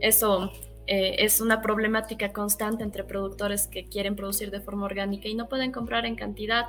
Eso 0.01 0.53
eh, 0.87 1.25
es 1.25 1.41
una 1.41 1.63
problemática 1.63 2.33
constante 2.33 2.85
entre 2.85 3.05
productores 3.05 3.69
que 3.69 3.87
quieren 3.87 4.17
producir 4.17 4.51
de 4.51 4.61
forma 4.61 4.85
orgánica 4.85 5.29
y 5.29 5.35
no 5.35 5.49
pueden 5.49 5.73
comprar 5.73 6.05
en 6.05 6.15
cantidad 6.15 6.67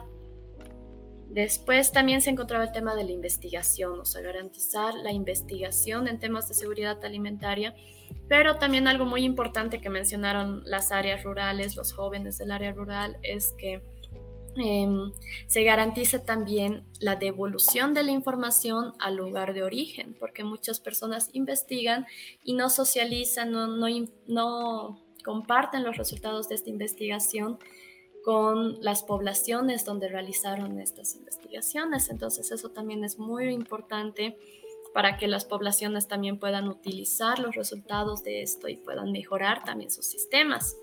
Después 1.29 1.91
también 1.91 2.21
se 2.21 2.29
encontraba 2.29 2.63
el 2.63 2.71
tema 2.71 2.95
de 2.95 3.03
la 3.03 3.11
investigación, 3.11 3.99
o 3.99 4.05
sea, 4.05 4.21
garantizar 4.21 4.93
la 4.95 5.11
investigación 5.11 6.07
en 6.07 6.19
temas 6.19 6.47
de 6.47 6.53
seguridad 6.53 7.03
alimentaria, 7.03 7.75
pero 8.29 8.57
también 8.57 8.87
algo 8.87 9.05
muy 9.05 9.23
importante 9.23 9.81
que 9.81 9.89
mencionaron 9.89 10.63
las 10.65 10.91
áreas 10.91 11.23
rurales, 11.23 11.75
los 11.75 11.93
jóvenes 11.93 12.37
del 12.37 12.51
área 12.51 12.71
rural, 12.71 13.17
es 13.23 13.53
que 13.57 13.81
em, 14.55 15.11
se 15.47 15.63
garantice 15.63 16.17
también 16.17 16.83
la 17.01 17.17
devolución 17.17 17.93
de 17.93 18.03
la 18.03 18.11
información 18.11 18.93
al 18.99 19.17
lugar 19.17 19.53
de 19.53 19.63
origen, 19.63 20.15
porque 20.19 20.45
muchas 20.45 20.79
personas 20.79 21.29
investigan 21.33 22.07
y 22.43 22.53
no 22.53 22.69
socializan, 22.69 23.51
no, 23.51 23.67
no 24.27 25.03
comparten 25.23 25.83
los 25.83 25.97
resultados 25.97 26.47
de 26.47 26.55
esta 26.55 26.69
investigación 26.69 27.59
con 28.27 28.77
las 28.81 29.03
poblaciones 29.03 29.85
donde 29.85 30.09
realizaron 30.09 30.81
estas 30.81 31.15
investigaciones. 31.15 32.09
Entonces 32.09 32.51
eso 32.51 32.67
también 32.67 33.05
es 33.05 33.17
muy 33.17 33.53
importante 33.53 34.37
para 34.93 35.15
que 35.15 35.29
las 35.29 35.45
poblaciones 35.45 36.09
también 36.09 36.37
puedan 36.37 36.67
utilizar 36.67 37.39
los 37.39 37.55
resultados 37.55 38.25
de 38.25 38.41
esto 38.41 38.67
y 38.67 38.75
puedan 38.75 39.13
mejorar 39.13 39.63
también 39.63 39.91
sus 39.91 40.07
sistemas. 40.07 40.75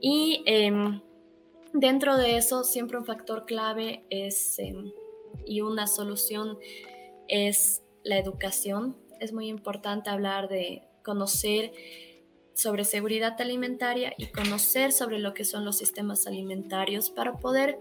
Y 0.00 0.42
em, 0.44 1.00
dentro 1.72 2.16
de 2.16 2.36
eso, 2.36 2.64
siempre 2.64 2.98
un 2.98 3.04
factor 3.04 3.46
clave 3.46 4.04
es, 4.10 4.58
em, 4.58 4.90
y 5.46 5.60
una 5.60 5.86
solución 5.86 6.58
es 7.28 7.84
la 8.02 8.18
educación. 8.18 8.96
Es 9.20 9.32
muy 9.32 9.46
importante 9.46 10.10
hablar 10.10 10.48
de 10.48 10.82
conocer 11.04 11.72
sobre 12.54 12.84
seguridad 12.84 13.40
alimentaria 13.40 14.12
y 14.18 14.26
conocer 14.26 14.92
sobre 14.92 15.18
lo 15.18 15.34
que 15.34 15.44
son 15.44 15.64
los 15.64 15.78
sistemas 15.78 16.26
alimentarios 16.26 17.10
para 17.10 17.38
poder 17.38 17.78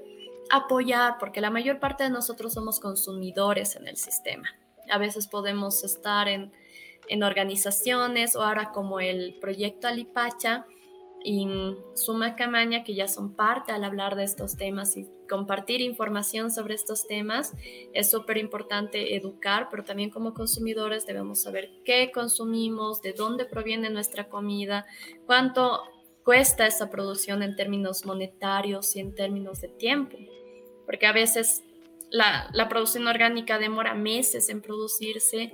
apoyar, 0.49 1.17
porque 1.19 1.41
la 1.41 1.49
mayor 1.49 1.79
parte 1.79 2.03
de 2.03 2.09
nosotros 2.09 2.53
somos 2.53 2.79
consumidores 2.79 3.75
en 3.75 3.87
el 3.87 3.97
sistema. 3.97 4.49
A 4.89 4.97
veces 4.97 5.27
podemos 5.27 5.83
estar 5.83 6.27
en, 6.27 6.51
en 7.07 7.23
organizaciones 7.23 8.35
o 8.35 8.43
ahora 8.43 8.71
como 8.71 8.99
el 8.99 9.37
proyecto 9.39 9.87
Alipacha, 9.87 10.65
y 11.23 11.47
Suma 11.95 12.35
Camaña, 12.35 12.83
que 12.83 12.95
ya 12.95 13.07
son 13.07 13.33
parte 13.33 13.71
al 13.71 13.83
hablar 13.83 14.15
de 14.15 14.23
estos 14.23 14.55
temas 14.55 14.95
y 14.97 15.07
compartir 15.29 15.79
información 15.79 16.51
sobre 16.51 16.73
estos 16.73 17.07
temas. 17.07 17.53
Es 17.93 18.11
súper 18.11 18.37
importante 18.37 19.15
educar, 19.15 19.67
pero 19.71 19.83
también 19.83 20.09
como 20.09 20.33
consumidores 20.33 21.05
debemos 21.05 21.41
saber 21.41 21.69
qué 21.85 22.11
consumimos, 22.13 23.01
de 23.01 23.13
dónde 23.13 23.45
proviene 23.45 23.89
nuestra 23.89 24.27
comida, 24.27 24.85
cuánto 25.25 25.83
cuesta 26.23 26.67
esa 26.67 26.89
producción 26.89 27.43
en 27.43 27.55
términos 27.55 28.05
monetarios 28.05 28.95
y 28.95 28.99
en 28.99 29.15
términos 29.15 29.61
de 29.61 29.69
tiempo. 29.69 30.17
Porque 30.85 31.05
a 31.05 31.13
veces 31.13 31.63
la, 32.11 32.49
producción 32.69 33.07
orgánica 33.07 33.59
demora 33.59 33.93
meses 33.93 34.49
en 34.49 34.61
producirse 34.61 35.51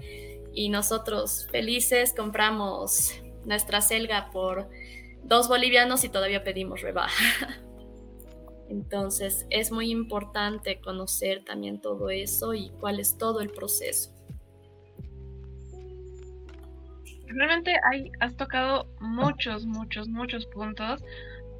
y 0.53 0.69
nosotros 0.69 1.47
felices 1.51 2.13
compramos 2.15 3.13
nuestra 3.45 3.81
selga 3.81 4.31
por 4.31 4.69
dos 5.23 5.47
bolivianos 5.47 6.03
y 6.03 6.09
todavía 6.09 6.43
pedimos 6.43 6.81
rebaja. 6.81 7.61
Entonces 8.69 9.45
es 9.49 9.71
muy 9.71 9.91
importante 9.91 10.79
conocer 10.79 11.43
también 11.43 11.81
todo 11.81 12.09
eso 12.09 12.53
y 12.53 12.71
cuál 12.79 12.99
es 12.99 13.17
todo 13.17 13.41
el 13.41 13.49
proceso. 13.49 14.11
Realmente 17.27 17.75
hay, 17.91 18.11
has 18.19 18.35
tocado 18.37 18.87
muchos, 18.99 19.65
muchos, 19.65 20.07
muchos 20.07 20.45
puntos 20.47 21.03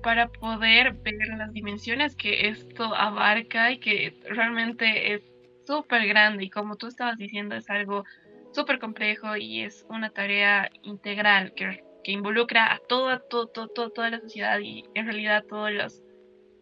para 0.01 0.27
poder 0.27 0.93
ver 0.93 1.27
las 1.37 1.51
dimensiones 1.51 2.15
que 2.15 2.47
esto 2.47 2.83
abarca 2.95 3.71
y 3.71 3.79
que 3.79 4.19
realmente 4.29 5.13
es 5.13 5.21
súper 5.65 6.07
grande 6.07 6.45
y 6.45 6.49
como 6.49 6.75
tú 6.75 6.87
estabas 6.87 7.17
diciendo 7.17 7.55
es 7.55 7.69
algo 7.69 8.03
súper 8.51 8.79
complejo 8.79 9.35
y 9.35 9.61
es 9.61 9.85
una 9.89 10.11
tarea 10.11 10.69
integral 10.83 11.53
que 11.55 11.83
que 12.05 12.11
involucra 12.11 12.71
a 12.71 12.79
toda, 12.87 13.19
toda 13.19 14.09
la 14.11 14.19
sociedad 14.19 14.59
y 14.59 14.85
en 14.93 15.05
realidad 15.05 15.43
todas 15.49 15.73
las 15.73 16.03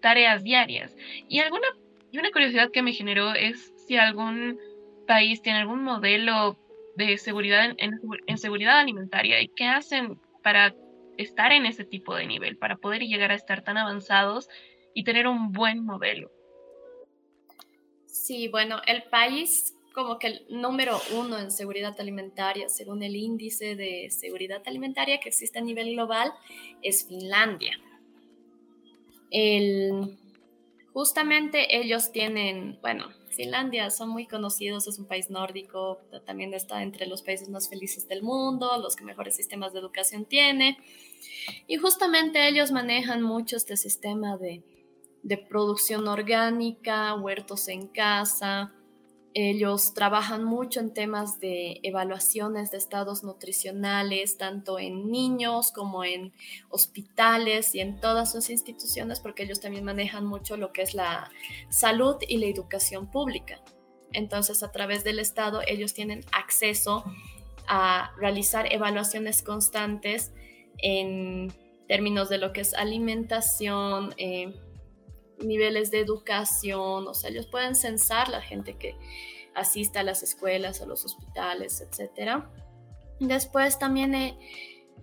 tareas 0.04 0.44
diarias. 0.44 0.96
Y, 1.30 1.40
alguna, 1.40 1.66
y 2.12 2.20
una 2.20 2.30
curiosidad 2.32 2.70
que 2.72 2.84
me 2.84 2.92
generó 2.92 3.34
es 3.34 3.74
si 3.88 3.98
algún 3.98 4.60
país 5.08 5.42
tiene 5.42 5.60
algún 5.60 5.82
modelo 5.82 6.60
de 6.98 7.18
seguridad 7.18 7.74
en, 7.78 8.00
en, 8.28 8.38
seguridad 8.38 8.80
alimentaria 8.80 9.42
y 9.42 9.48
qué 9.48 9.66
hacen 9.66 10.20
para 10.44 10.76
estar 11.18 11.54
en 11.54 11.66
ese 11.66 11.86
tipo 11.86 12.16
de 12.16 12.28
nivel, 12.28 12.58
para 12.58 12.76
poder 12.76 13.02
llegar 13.04 13.32
a 13.32 13.36
estar 13.36 13.64
tan 13.64 13.78
avanzados 13.78 14.50
y 14.94 15.06
tener 15.06 15.26
un 15.26 15.54
buen 15.54 15.86
modelo. 15.86 16.30
Sí, 18.06 18.50
bueno, 18.50 18.82
el 18.86 19.04
país 19.04 19.74
como 19.94 20.20
que 20.20 20.28
el 20.28 20.46
número 20.50 21.00
uno 21.14 21.40
en 21.40 21.52
seguridad 21.52 21.96
alimentaria, 22.00 22.68
según 22.68 23.04
el 23.04 23.16
índice 23.16 23.76
de 23.76 24.10
seguridad 24.10 24.62
alimentaria 24.66 25.20
que 25.20 25.30
existe 25.30 25.60
a 25.60 25.62
nivel 25.62 25.94
global, 25.94 26.34
es 26.82 27.08
Finlandia. 27.08 27.80
Justamente 30.94 31.78
ellos 31.78 32.12
tienen, 32.12 32.80
bueno, 32.82 33.08
Finlandia 33.34 33.90
son 33.90 34.10
muy 34.10 34.28
conocidos, 34.28 34.88
es 34.88 35.00
un 35.00 35.08
país 35.08 35.30
nórdico, 35.30 36.00
también 36.25 36.54
está 36.54 36.84
entre 36.84 37.08
los 37.08 37.24
países 37.24 37.50
más 37.50 37.68
felices 37.70 38.08
del 38.08 38.22
mundo, 38.22 38.78
los 38.78 38.96
que 38.96 39.04
mejores 39.04 39.36
sistemas 39.36 39.74
de 39.74 39.80
educación 39.80 40.25
tiene. 40.25 40.78
Y 41.68 41.78
justamente 41.78 42.48
ellos 42.48 42.72
manejan 42.72 43.22
mucho 43.22 43.58
este 43.58 43.75
sistema 43.75 44.38
de, 44.38 44.63
de 45.24 45.38
producción 45.38 46.08
orgánica, 46.08 47.16
huertos 47.16 47.68
en 47.68 47.88
casa, 47.88 48.74
ellos 49.34 49.94
trabajan 49.94 50.44
mucho 50.44 50.80
en 50.80 50.94
temas 50.94 51.40
de 51.40 51.80
evaluaciones 51.84 52.72
de 52.72 52.78
estados 52.78 53.24
nutricionales, 53.24 54.38
tanto 54.38 54.78
en 54.80 55.10
niños 55.10 55.72
como 55.72 56.04
en 56.04 56.34
hospitales 56.70 57.74
y 57.74 57.80
en 57.80 58.00
todas 58.00 58.32
sus 58.32 58.50
instituciones, 58.50 59.20
porque 59.20 59.44
ellos 59.44 59.60
también 59.60 59.84
manejan 59.84 60.25
mucho 60.25 60.56
lo 60.58 60.72
que 60.72 60.84
es 60.84 60.94
la 60.94 61.32
salud 61.70 62.18
y 62.28 62.38
la 62.38 62.46
educación 62.46 63.10
pública. 63.10 63.60
Entonces, 64.12 64.62
a 64.62 64.72
través 64.72 65.04
del 65.04 65.20
Estado, 65.20 65.62
ellos 65.66 65.94
tienen 65.94 66.24
acceso 66.32 67.04
a 67.68 68.12
realizar 68.18 68.72
evaluaciones 68.72 69.42
constantes 69.42 70.32
en 70.78 71.52
términos 71.88 72.30
de 72.30 72.38
lo 72.38 72.54
que 72.54 72.62
es 72.62 72.74
alimentación, 72.74 74.13
eh, 74.18 74.54
niveles 75.40 75.92
de 75.92 76.00
educación, 76.00 77.08
o 77.08 77.13
sea, 77.13 77.30
ellos 77.30 77.48
pueden 77.48 77.75
censar 77.75 78.30
la 78.30 78.42
gente 78.42 78.78
que 78.78 78.96
asista 79.56 80.02
a 80.02 80.04
las 80.04 80.24
escuelas, 80.24 80.82
a 80.82 80.86
los 80.86 81.06
hospitales, 81.06 81.82
etc. 81.82 82.44
Después 83.20 83.80
también 83.80 84.16
eh, 84.16 84.38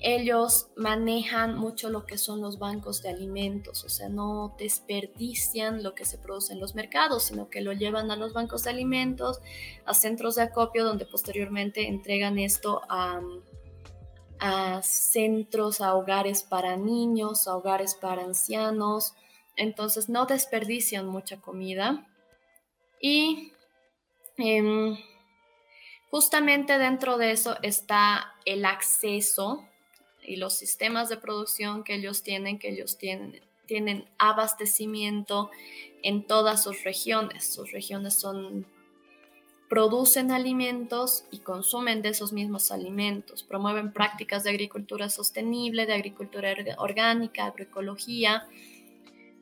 ellos 0.00 0.68
manejan 0.76 1.56
mucho 1.58 1.90
lo 1.90 2.06
que 2.06 2.16
son 2.16 2.40
los 2.40 2.58
bancos 2.58 3.02
de 3.02 3.10
alimentos, 3.10 3.84
o 3.84 3.88
sea, 3.88 4.08
no 4.08 4.54
desperdician 4.58 5.82
lo 5.82 5.94
que 5.94 6.04
se 6.04 6.18
produce 6.18 6.54
en 6.54 6.60
los 6.60 6.74
mercados, 6.74 7.24
sino 7.24 7.50
que 7.50 7.60
lo 7.60 7.72
llevan 7.72 8.10
a 8.10 8.16
los 8.16 8.32
bancos 8.32 8.64
de 8.64 8.70
alimentos, 8.70 9.40
a 9.84 9.94
centros 9.94 10.36
de 10.36 10.42
acopio, 10.42 10.84
donde 10.84 11.04
posteriormente 11.04 11.86
entregan 11.86 12.38
esto 12.38 12.80
a, 12.88 13.20
a 14.38 14.82
centros, 14.82 15.82
a 15.82 15.94
hogares 15.94 16.42
para 16.42 16.76
niños, 16.76 17.46
a 17.46 17.56
hogares 17.56 17.94
para 17.94 18.24
ancianos, 18.24 19.14
entonces 19.60 20.08
no 20.08 20.24
desperdician 20.24 21.06
mucha 21.06 21.38
comida. 21.38 22.06
Y 22.98 23.52
em, 24.38 24.96
justamente 26.10 26.78
dentro 26.78 27.18
de 27.18 27.32
eso 27.32 27.56
está 27.62 28.34
el 28.46 28.64
acceso 28.64 29.68
y 30.22 30.36
los 30.36 30.54
sistemas 30.54 31.10
de 31.10 31.18
producción 31.18 31.84
que 31.84 31.96
ellos 31.96 32.22
tienen, 32.22 32.58
que 32.58 32.70
ellos 32.70 32.96
tienen, 32.96 33.38
tienen 33.66 34.06
abastecimiento 34.16 35.50
en 36.02 36.26
todas 36.26 36.62
sus 36.62 36.82
regiones. 36.82 37.52
Sus 37.52 37.70
regiones 37.70 38.14
son 38.14 38.66
producen 39.68 40.32
alimentos 40.32 41.24
y 41.30 41.40
consumen 41.40 42.02
de 42.02 42.08
esos 42.08 42.32
mismos 42.32 42.72
alimentos, 42.72 43.44
promueven 43.44 43.92
prácticas 43.92 44.42
de 44.42 44.50
agricultura 44.50 45.08
sostenible, 45.10 45.86
de 45.86 45.92
agricultura 45.92 46.52
orgánica, 46.78 47.44
agroecología, 47.44 48.48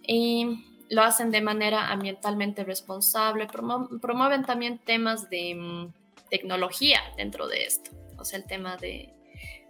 y 0.08 0.64
lo 0.88 1.02
hacen 1.02 1.30
de 1.30 1.42
manera 1.42 1.90
ambientalmente 1.90 2.64
responsable, 2.64 3.46
promueven 4.00 4.42
también 4.42 4.78
temas 4.78 5.28
de 5.28 5.54
mm, 5.54 5.92
tecnología 6.30 7.00
dentro 7.16 7.46
de 7.46 7.64
esto, 7.64 7.90
o 8.16 8.24
sea, 8.24 8.38
el 8.38 8.46
tema 8.46 8.76
de 8.78 9.12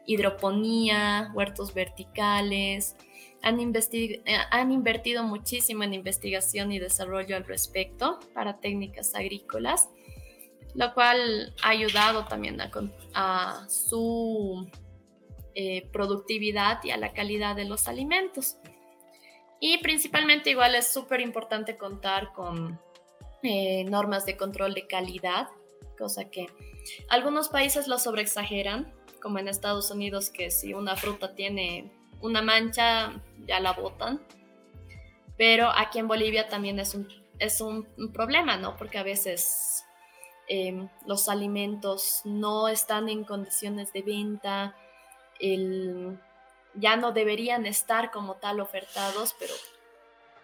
hidroponía, 0.07 1.33
huertos 1.35 1.75
verticales, 1.75 2.97
han, 3.43 3.61
eh, 3.61 4.21
han, 4.51 4.73
invertido 4.73 5.23
muchísimo 5.23 5.83
en 5.83 5.93
investigación 5.95 6.73
y 6.73 6.79
desarrollo 6.79 7.37
al 7.37 7.45
respecto 7.45 8.19
para 8.33 8.59
técnicas 8.59 9.15
agrícolas, 9.15 9.89
lo 10.75 10.95
cual 10.95 11.53
ha 11.63 11.71
ayudado 11.71 12.25
también 12.27 12.59
a, 13.15 13.67
su 13.69 14.69
eh, 15.55 15.89
productividad 15.93 16.83
y 16.85 16.91
a 16.91 16.97
la 16.97 17.13
calidad 17.13 17.57
de 17.57 17.65
los 17.65 17.89
alimentos. 17.89 18.57
Y 19.61 19.79
principalmente 19.79 20.51
igual 20.51 20.75
es 20.75 20.93
súper 20.93 21.21
importante 21.21 21.77
contar 21.77 22.33
con 22.33 22.81
eh, 23.43 23.85
normas 23.85 24.25
de 24.25 24.37
control 24.37 24.75
de 24.75 24.87
calidad, 24.87 25.49
cosa 25.97 26.31
que 26.31 26.47
algunos 27.09 27.49
países 27.49 27.89
lo 27.89 27.99
sobreexageran, 27.99 28.93
como 29.21 29.39
en 29.39 29.49
Estados 29.49 29.91
Unidos, 29.91 30.31
que 30.31 30.51
si 30.51 30.75
una 30.75 30.97
fruta 30.97 31.35
tiene 31.35 31.91
una 32.21 32.43
mancha, 32.43 33.21
ya 33.47 33.61
la 33.61 33.73
botan. 33.73 34.21
Pero 35.37 35.71
aquí 35.71 35.99
en 35.99 36.09
Bolivia 36.09 36.49
también 36.49 36.79
es 36.79 36.95
un, 36.95 37.09
es 37.39 37.61
un, 37.61 37.87
problema, 38.13 38.57
¿no? 38.57 38.77
Porque 38.77 38.99
a 38.99 39.03
veces 39.03 39.85
em, 40.49 40.89
los 41.07 41.29
alimentos 41.29 42.23
no 42.25 42.69
están 42.69 43.09
en 43.09 43.25
condiciones 43.25 43.93
de 43.93 44.03
venta, 44.03 44.77
el, 45.39 46.19
ya 46.79 46.97
no 46.97 47.13
deberían 47.13 47.67
estar 47.67 48.11
como 48.11 48.35
tal 48.37 48.61
ofertados, 48.61 49.35
pero 49.39 49.55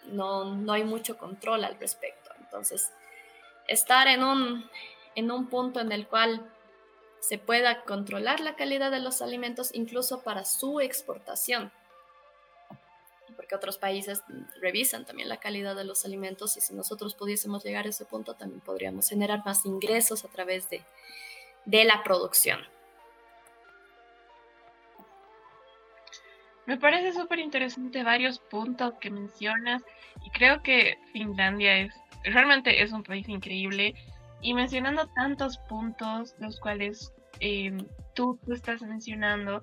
no, 0.06 0.72
hay 0.72 0.84
mucho 0.84 1.16
control 1.16 1.64
al 1.64 1.78
respecto. 1.78 2.30
Entonces, 2.40 2.92
estar 3.68 4.08
en 4.08 4.22
un, 4.22 4.70
en 5.14 5.30
un 5.30 5.48
punto 5.48 5.80
en 5.80 5.92
el 5.92 6.06
cual 6.06 6.50
se 7.20 7.38
pueda 7.38 7.82
controlar 7.84 8.40
la 8.40 8.54
calidad 8.54 8.90
de 8.90 9.00
los 9.00 9.22
alimentos 9.22 9.70
incluso 9.72 10.22
para 10.22 10.44
su 10.44 10.80
exportación. 10.80 11.72
Porque 13.36 13.54
otros 13.54 13.78
países 13.78 14.22
revisan 14.60 15.04
también 15.04 15.28
la 15.28 15.38
calidad 15.38 15.74
de 15.74 15.84
los 15.84 16.04
alimentos 16.04 16.56
y 16.56 16.60
si 16.60 16.74
nosotros 16.74 17.14
pudiésemos 17.14 17.64
llegar 17.64 17.86
a 17.86 17.88
ese 17.88 18.04
punto 18.04 18.34
también 18.34 18.60
podríamos 18.60 19.08
generar 19.08 19.44
más 19.44 19.64
ingresos 19.64 20.24
a 20.24 20.28
través 20.28 20.68
de, 20.68 20.84
de 21.64 21.84
la 21.84 22.02
producción. 22.04 22.60
Me 26.66 26.78
parece 26.78 27.12
súper 27.12 27.38
interesante 27.40 28.02
varios 28.02 28.38
puntos 28.38 28.94
que 29.00 29.10
mencionas 29.10 29.82
y 30.24 30.30
creo 30.30 30.62
que 30.62 30.98
Finlandia 31.12 31.78
es 31.78 31.94
realmente 32.24 32.82
es 32.82 32.92
un 32.92 33.02
país 33.02 33.28
increíble 33.28 33.94
y 34.40 34.54
mencionando 34.54 35.06
tantos 35.08 35.58
puntos 35.58 36.34
los 36.38 36.58
cuales 36.58 37.12
eh, 37.40 37.76
tú, 38.14 38.38
estás 38.50 38.80
mencionando 38.82 39.60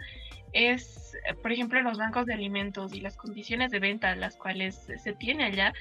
es 0.53 1.17
por 1.41 1.51
ejemplo 1.51 1.81
los 1.81 1.97
bancos 1.97 2.25
de 2.25 2.33
alimentos 2.33 2.93
y 2.93 3.01
las 3.01 3.17
condiciones 3.17 3.71
de 3.71 3.79
venta 3.79 4.15
las 4.15 4.35
cuales 4.35 4.87
se 5.01 5.13
tiene 5.13 5.45
allá 5.45 5.73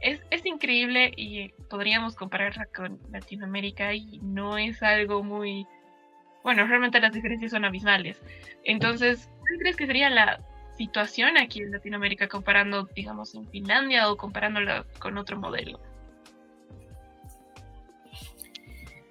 es, 0.00 0.20
es 0.30 0.46
increíble 0.46 1.12
y 1.16 1.48
podríamos 1.70 2.14
compararla 2.14 2.66
con 2.66 3.00
Latinoamérica 3.10 3.94
y 3.94 4.20
no 4.22 4.58
es 4.58 4.80
algo 4.82 5.24
muy 5.24 5.66
bueno 6.44 6.66
realmente 6.66 7.00
las 7.00 7.12
diferencias 7.12 7.50
son 7.50 7.64
abismales. 7.64 8.22
Entonces 8.62 9.28
¿cuál 9.40 9.58
crees 9.58 9.76
que 9.76 9.86
sería 9.86 10.10
la 10.10 10.38
situación 10.78 11.36
aquí 11.36 11.60
en 11.60 11.72
Latinoamérica 11.72 12.28
comparando, 12.28 12.84
digamos, 12.94 13.34
en 13.34 13.46
Finlandia 13.50 14.10
o 14.10 14.16
comparándola 14.16 14.86
con 15.00 15.18
otro 15.18 15.36
modelo? 15.36 15.80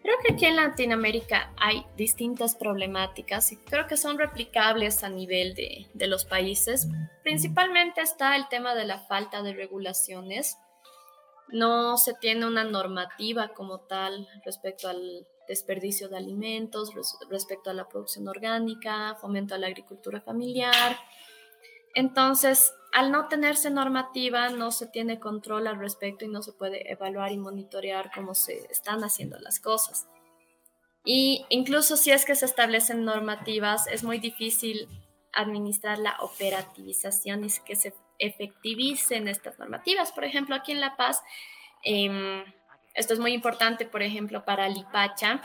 Creo 0.02 0.16
que 0.24 0.34
aquí 0.34 0.46
en 0.46 0.56
Latinoamérica 0.56 1.52
hay 1.58 1.86
distintas 1.98 2.56
problemáticas 2.56 3.52
y 3.52 3.58
creo 3.58 3.88
que 3.88 3.98
son 3.98 4.18
replicables 4.18 5.04
a 5.04 5.10
nivel 5.10 5.54
de, 5.54 5.86
de, 5.94 6.08
los 6.08 6.24
países. 6.24 6.88
Principalmente 7.24 8.00
está 8.00 8.38
el 8.38 8.48
tema 8.48 8.74
de 8.74 8.86
la 8.86 9.00
falta 9.00 9.44
de 9.44 9.54
regulaciones. 9.54 10.58
No 11.50 11.98
se 11.98 12.14
tiene 12.14 12.48
una 12.48 12.64
normativa 12.64 13.50
como 13.50 13.82
tal 13.82 14.30
respecto 14.46 14.88
al 14.88 15.28
desperdicio 15.50 16.08
de 16.08 16.18
alimentos, 16.18 16.94
respecto 17.30 17.70
a 17.70 17.74
la 17.74 17.90
producción 17.90 18.30
orgánica, 18.30 19.16
fomento 19.20 19.56
a 19.56 19.58
la 19.58 19.68
agricultura 19.68 20.22
familiar, 20.22 20.98
entonces, 21.98 22.76
al 22.94 23.12
no 23.12 23.28
tenerse 23.28 23.72
normativa, 23.72 24.50
no 24.50 24.70
se 24.70 24.86
tiene 24.86 25.20
control 25.20 25.66
al 25.66 25.80
respecto 25.80 26.26
y 26.26 26.28
no 26.28 26.44
se 26.44 26.54
puede 26.54 26.92
evaluar 26.92 27.32
y 27.32 27.40
monitorear 27.40 28.12
cómo 28.14 28.36
se 28.36 28.68
están 28.70 29.04
haciendo 29.04 29.40
las 29.40 29.60
cosas. 29.60 30.08
Y 31.04 31.44
incluso 31.50 31.98
si 31.98 32.12
es 32.12 32.24
que 32.24 32.36
se 32.36 32.46
establecen 32.46 33.04
normativas, 33.04 33.88
es 33.88 34.04
muy 34.04 34.20
difícil 34.20 34.88
administrar 35.34 35.98
la 35.98 36.16
operativización 36.20 37.46
y 37.46 37.50
que 37.66 37.76
se 37.76 37.96
efectivicen 38.20 39.28
estas 39.28 39.58
normativas. 39.58 40.12
Por 40.12 40.24
ejemplo, 40.24 40.54
aquí 40.54 40.74
en 40.74 40.82
La 40.82 40.98
Paz, 40.98 41.24
em, 41.82 42.46
esto 42.94 43.16
es 43.16 43.20
muy 43.20 43.34
importante, 43.34 43.88
por 43.88 44.04
ejemplo, 44.04 44.46
para 44.46 44.70
Lipacha, 44.70 45.42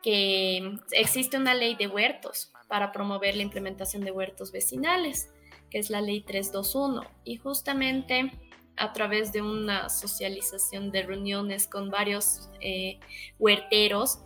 que 0.00 0.76
existe 0.92 1.38
una 1.38 1.54
ley 1.54 1.74
de 1.74 1.88
huertos 1.88 2.52
para 2.68 2.92
promover 2.92 3.34
la 3.34 3.42
implementación 3.42 4.04
de 4.04 4.12
huertos 4.12 4.52
vecinales 4.52 5.28
que 5.72 5.78
es 5.78 5.88
la 5.88 6.02
ley 6.02 6.20
321. 6.20 7.02
Y 7.24 7.36
justamente 7.36 8.30
a 8.76 8.92
través 8.92 9.32
de 9.32 9.40
una 9.40 9.88
socialización 9.88 10.90
de 10.90 11.02
reuniones 11.02 11.66
con 11.66 11.90
varios 11.90 12.50
eh, 12.60 13.00
huerteros, 13.38 14.18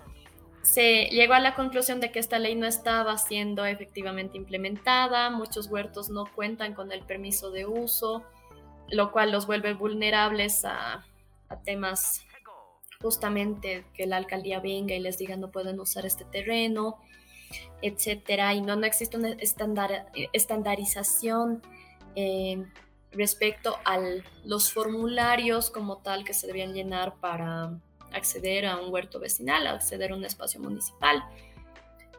se 0.63 1.05
llegó 1.05 1.35
a 1.35 1.41
la 1.41 1.55
conclusión 1.55 2.01
de 2.01 2.11
que 2.11 2.19
esta 2.19 2.41
ley 2.41 2.57
no 2.57 2.67
estaba 2.67 3.17
siendo 3.19 3.65
efectivamente 3.65 4.37
implementada, 4.37 5.31
muchos 5.31 5.69
huertos 5.69 6.11
no 6.11 6.25
cuentan 6.35 6.75
con 6.75 6.91
el 6.91 7.03
permiso 7.05 7.53
de 7.53 7.67
uso, 7.67 8.25
lo 8.89 9.13
cual 9.13 9.31
los 9.31 9.47
vuelve 9.47 9.75
vulnerables 9.75 10.65
a, 10.65 11.07
temas 11.65 12.25
justamente 13.01 13.87
que 13.95 14.05
la 14.05 14.17
alcaldía 14.17 14.59
venga 14.59 14.97
y 14.97 14.99
les 14.99 15.17
diga 15.17 15.37
no 15.37 15.53
pueden 15.53 15.79
usar 15.79 16.05
este 16.05 16.25
terreno, 16.25 16.99
etcétera, 17.83 18.55
y 18.55 18.63
no, 18.63 18.77
no 18.77 18.87
existe 18.87 19.17
una 19.17 19.37
estandarización 20.33 21.63
eh, 22.15 22.65
respecto 23.13 23.77
a 23.85 23.99
los 24.45 24.73
formularios 24.73 25.71
como 25.71 25.99
tal 25.99 26.25
que 26.25 26.35
se 26.35 26.47
debían 26.47 26.75
llenar 26.75 27.17
para 27.21 27.79
acceder 28.13 28.67
a 28.67 28.77
un 28.77 28.93
huerto 28.93 29.21
vecinal, 29.21 29.67
acceder 29.67 30.13
a 30.13 30.17
un 30.17 30.25
espacio 30.25 30.61
municipal. 30.61 31.23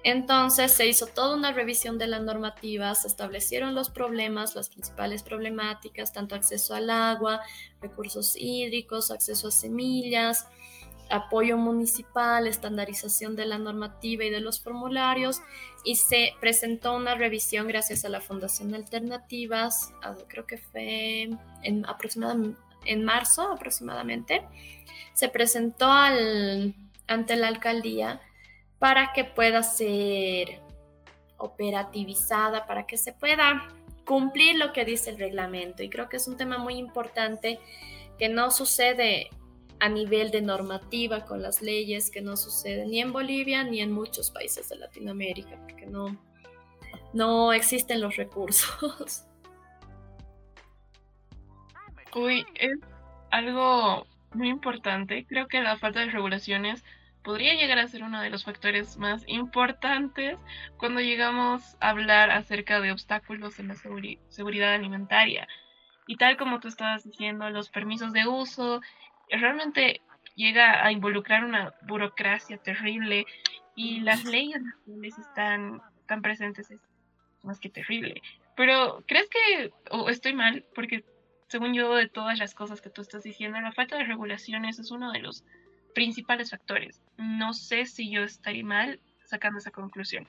Entonces 0.04 0.72
se 0.72 0.88
hizo 0.88 1.08
toda 1.08 1.36
una 1.36 1.52
revisión 1.52 1.98
de 1.98 2.08
la 2.08 2.20
normativa, 2.20 2.94
se 2.96 3.08
establecieron 3.08 3.76
los 3.76 3.90
problemas, 3.90 4.56
las 4.56 4.70
principales 4.70 5.24
problemáticas, 5.24 6.14
tanto 6.14 6.36
acceso 6.36 6.76
al 6.76 6.90
agua, 6.90 7.42
recursos 7.82 8.36
hídricos, 8.38 9.12
acceso 9.12 9.50
a 9.50 9.52
semillas, 9.52 10.48
apoyo 11.10 11.58
municipal, 11.58 12.48
estandarización 12.48 13.36
de 13.36 13.46
la 13.46 13.58
normativa 13.58 14.26
y 14.26 14.30
de 14.30 14.42
los 14.42 14.62
formularios 14.62 15.42
y 15.84 15.96
se 15.96 16.34
presentó 16.40 16.96
una 16.96 17.16
revisión 17.16 17.68
gracias 17.68 18.06
a 18.06 18.10
la 18.10 18.22
Fundación 18.22 18.74
Alternativas, 18.74 19.94
creo 20.28 20.46
que 20.46 20.58
fue 20.58 21.30
en, 21.64 21.86
aproximadamente, 21.86 22.60
en 22.86 23.04
marzo 23.04 23.52
aproximadamente, 23.52 24.44
se 25.14 25.30
presentó 25.30 25.92
al, 25.92 26.76
ante 27.08 27.36
la 27.36 27.48
alcaldía 27.48 28.22
para 28.80 29.14
que 29.14 29.24
pueda 29.24 29.64
ser 29.64 30.60
operativizada, 31.38 32.66
para 32.66 32.86
que 32.86 32.98
se 32.98 33.14
pueda 33.14 33.68
cumplir 34.06 34.56
lo 34.58 34.74
que 34.74 34.86
dice 34.86 35.10
el 35.12 35.18
reglamento. 35.18 35.84
Y 35.84 35.90
creo 35.90 36.10
que 36.10 36.18
es 36.18 36.28
un 36.28 36.38
tema 36.38 36.58
muy 36.58 36.76
importante 36.76 37.60
que 38.18 38.30
no 38.30 38.52
sucede 38.52 39.30
a 39.80 39.90
nivel 39.90 40.32
de 40.32 40.42
normativa 40.42 41.26
con 41.26 41.42
las 41.42 41.62
leyes, 41.62 42.10
que 42.10 42.22
no 42.22 42.36
sucede 42.38 42.86
ni 42.86 43.00
en 43.00 43.12
Bolivia 43.12 43.64
ni 43.64 43.82
en 43.82 43.92
muchos 43.92 44.32
países 44.32 44.70
de 44.70 44.78
Latinoamérica, 44.78 45.58
porque 45.62 45.86
no, 45.86 46.18
no 47.14 47.54
existen 47.54 48.02
los 48.02 48.16
recursos. 48.16 49.24
Uy, 52.16 52.46
es 52.56 52.80
algo 53.30 54.08
muy 54.34 54.50
importante. 54.50 55.26
Creo 55.28 55.48
que 55.48 55.62
la 55.62 55.78
falta 55.78 56.00
de 56.00 56.08
regulaciones 56.08 56.84
podría 57.24 57.54
llegar 57.56 57.78
a 57.78 57.88
ser 57.88 58.04
uno 58.04 58.22
de 58.22 58.30
los 58.30 58.46
factores 58.46 58.98
más 58.98 59.24
importantes 59.28 60.40
cuando 60.78 61.02
llegamos 61.02 61.76
a 61.80 61.90
hablar 61.90 62.32
acerca 62.32 62.80
de 62.80 62.92
obstáculos 62.92 63.60
en 63.60 63.68
la 63.68 63.76
seguridad 64.30 64.74
alimentaria. 64.74 65.48
Y 66.08 66.16
tal 66.16 66.38
como 66.38 66.60
tú 66.60 66.70
estabas 66.70 67.04
diciendo, 67.04 67.50
los 67.50 67.70
permisos 67.70 68.14
de 68.14 68.28
uso 68.28 68.82
realmente 69.30 70.02
llega 70.36 70.86
a 70.86 70.92
involucrar 70.92 71.44
una 71.44 71.74
burocracia 71.84 72.58
terrible 72.58 73.26
y 73.76 74.00
las 74.02 74.24
leyes 74.26 74.62
nacionales 74.62 75.18
están 75.18 75.82
tan 76.06 76.22
presentes 76.22 76.72
es 76.72 76.80
más 77.44 77.60
que 77.60 77.70
terrible. 77.70 78.22
Pero 78.56 79.04
¿crees 79.08 79.30
que 79.30 79.72
o 79.92 80.10
estoy 80.10 80.34
mal? 80.34 80.66
Porque 80.74 81.04
según 81.48 81.74
yo, 81.74 81.96
de 81.96 82.10
todas 82.10 82.38
las 82.40 82.54
cosas 82.54 82.82
que 82.82 82.90
tú 82.90 83.02
estás 83.02 83.24
diciendo, 83.24 83.60
la 83.60 83.72
falta 83.72 83.98
de 83.98 84.04
regulaciones 84.04 84.80
es 84.80 84.92
uno 84.92 85.12
de 85.12 85.20
los 85.20 85.44
principales 85.96 86.52
factores. 86.52 87.02
No 87.18 87.54
sé 87.54 87.86
si 87.86 88.12
yo 88.12 88.24
estaría 88.24 88.64
mal 88.64 89.00
sacando 89.26 89.60
esa 89.60 89.72
conclusión. 89.72 90.28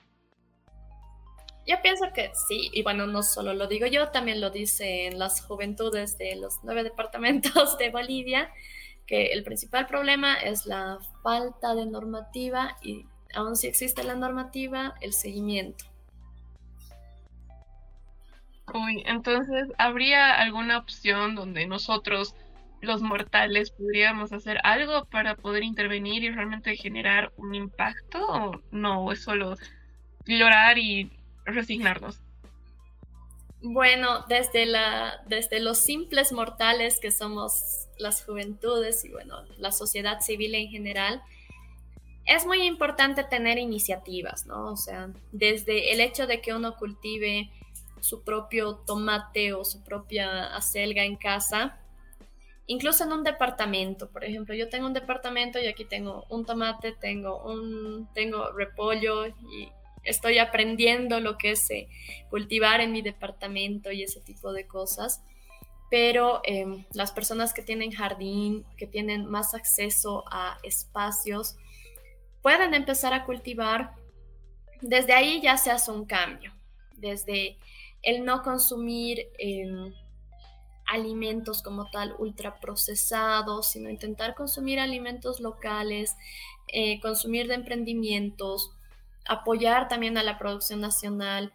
Yo 1.67 1.79
pienso 1.83 2.11
que 2.13 2.31
sí, 2.47 2.71
y 2.73 2.81
bueno, 2.81 3.05
no 3.05 3.21
solo 3.21 3.53
lo 3.53 3.67
digo 3.67 3.85
yo, 3.85 4.09
también 4.09 4.41
lo 4.41 4.49
dicen 4.49 5.19
las 5.19 5.41
juventudes 5.45 6.17
de 6.17 6.35
los 6.37 6.63
nueve 6.63 6.83
departamentos 6.83 7.77
de 7.77 7.89
Bolivia, 7.89 8.51
que 9.09 9.33
el 9.33 9.43
principal 9.43 9.87
problema 9.87 10.35
es 10.35 10.67
la 10.67 10.99
falta 11.23 11.73
de 11.73 11.87
normativa 11.87 12.77
y 12.83 13.07
aun 13.33 13.55
si 13.55 13.65
existe 13.65 14.03
la 14.03 14.13
normativa, 14.13 14.93
el 15.01 15.13
seguimiento. 15.13 15.85
Uy, 18.71 19.01
entonces, 19.07 19.67
¿habría 19.79 20.35
alguna 20.35 20.77
opción 20.77 21.33
donde 21.33 21.65
nosotros, 21.65 22.35
los 22.81 23.01
mortales, 23.01 23.71
podríamos 23.71 24.31
hacer 24.31 24.59
algo 24.63 25.05
para 25.05 25.35
poder 25.35 25.63
intervenir 25.63 26.23
y 26.23 26.29
realmente 26.29 26.75
generar 26.75 27.31
un 27.35 27.55
impacto? 27.55 28.19
¿O 28.27 28.61
no? 28.69 29.11
es 29.11 29.23
solo 29.23 29.55
llorar 30.27 30.77
y 30.77 31.11
resignarnos? 31.45 32.21
Bueno, 33.61 34.25
desde, 34.29 34.65
la, 34.65 35.21
desde 35.27 35.59
los 35.59 35.79
simples 35.79 36.31
mortales 36.31 36.99
que 36.99 37.11
somos 37.11 37.87
las 37.97 38.23
juventudes 38.23 39.03
y 39.03 39.09
bueno, 39.09 39.43
la 39.57 39.71
sociedad 39.71 40.21
civil 40.21 40.55
en 40.55 40.69
general, 40.69 41.21
es 42.25 42.45
muy 42.45 42.61
importante 42.61 43.23
tener 43.23 43.57
iniciativas, 43.57 44.45
¿no? 44.45 44.71
O 44.71 44.77
sea, 44.77 45.09
desde 45.31 45.91
el 45.91 45.99
hecho 45.99 46.27
de 46.27 46.41
que 46.41 46.53
uno 46.53 46.77
cultive 46.77 47.49
su 47.99 48.23
propio 48.23 48.75
tomate 48.75 49.53
o 49.53 49.65
su 49.65 49.83
propia 49.83 50.55
acelga 50.55 51.03
en 51.03 51.17
casa, 51.17 51.79
incluso 52.67 53.03
en 53.03 53.11
un 53.11 53.23
departamento. 53.23 54.09
Por 54.09 54.23
ejemplo, 54.23 54.55
yo 54.55 54.69
tengo 54.69 54.87
un 54.87 54.93
departamento 54.93 55.59
y 55.59 55.67
aquí 55.67 55.85
tengo 55.85 56.25
un 56.29 56.45
tomate, 56.45 56.93
tengo 56.93 57.43
un 57.43 58.07
tengo 58.13 58.51
repollo 58.51 59.27
y 59.27 59.69
estoy 60.03 60.39
aprendiendo 60.39 61.19
lo 61.19 61.37
que 61.37 61.51
es 61.51 61.69
eh, 61.71 61.87
cultivar 62.29 62.81
en 62.81 62.91
mi 62.91 63.01
departamento 63.01 63.91
y 63.91 64.03
ese 64.03 64.21
tipo 64.21 64.53
de 64.53 64.67
cosas. 64.67 65.21
Pero 65.89 66.41
em, 66.43 66.85
las 66.93 67.11
personas 67.11 67.53
que 67.53 67.63
tienen 67.63 67.91
jardín, 67.91 68.65
que 68.77 68.85
tienen 68.85 69.25
más 69.25 69.53
acceso 69.53 70.23
a 70.31 70.57
espacios, 70.63 71.55
pueden 72.41 72.73
empezar 72.73 73.13
a 73.13 73.25
cultivar. 73.25 73.95
Desde 74.81 75.13
ahí 75.13 75.41
ya 75.41 75.57
se 75.57 75.71
hace 75.71 75.91
un 75.91 76.05
cambio. 76.05 76.53
Desde 76.95 77.57
el 78.03 78.23
no 78.23 78.43
consumir 78.43 79.27
em, 79.39 79.93
alimentos 80.89 81.61
como 81.61 81.89
tal 81.89 82.15
ultraprocesados, 82.17 83.69
sino 83.69 83.89
intentar 83.89 84.35
consumir 84.35 84.79
alimentos 84.79 85.39
locales, 85.39 86.15
eh, 86.67 86.99
consumir 86.99 87.47
de 87.47 87.55
emprendimientos, 87.55 88.71
apoyar 89.29 89.87
también 89.87 90.17
a 90.17 90.23
la 90.23 90.37
producción 90.37 90.81
nacional. 90.81 91.53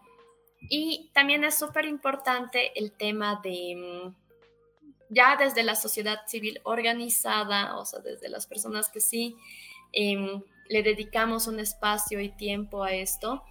Y 0.60 1.10
también 1.12 1.44
es 1.44 1.58
súper 1.58 1.84
importante 1.84 2.78
el 2.78 2.92
tema 2.92 3.40
de, 3.42 3.72
em, 3.72 4.14
ya 5.10 5.36
desde 5.36 5.62
la 5.62 5.74
sociedad 5.74 6.20
civil 6.26 6.60
organizada, 6.64 7.76
o 7.76 7.84
sea, 7.84 8.00
desde 8.00 8.28
las 8.28 8.46
personas 8.46 8.88
que 8.90 9.00
sí 9.00 9.36
em, 9.92 10.42
le 10.68 10.82
dedicamos 10.82 11.46
un 11.46 11.60
espacio 11.60 12.20
y 12.20 12.30
tiempo 12.30 12.82
a 12.82 12.92
esto, 12.92 13.44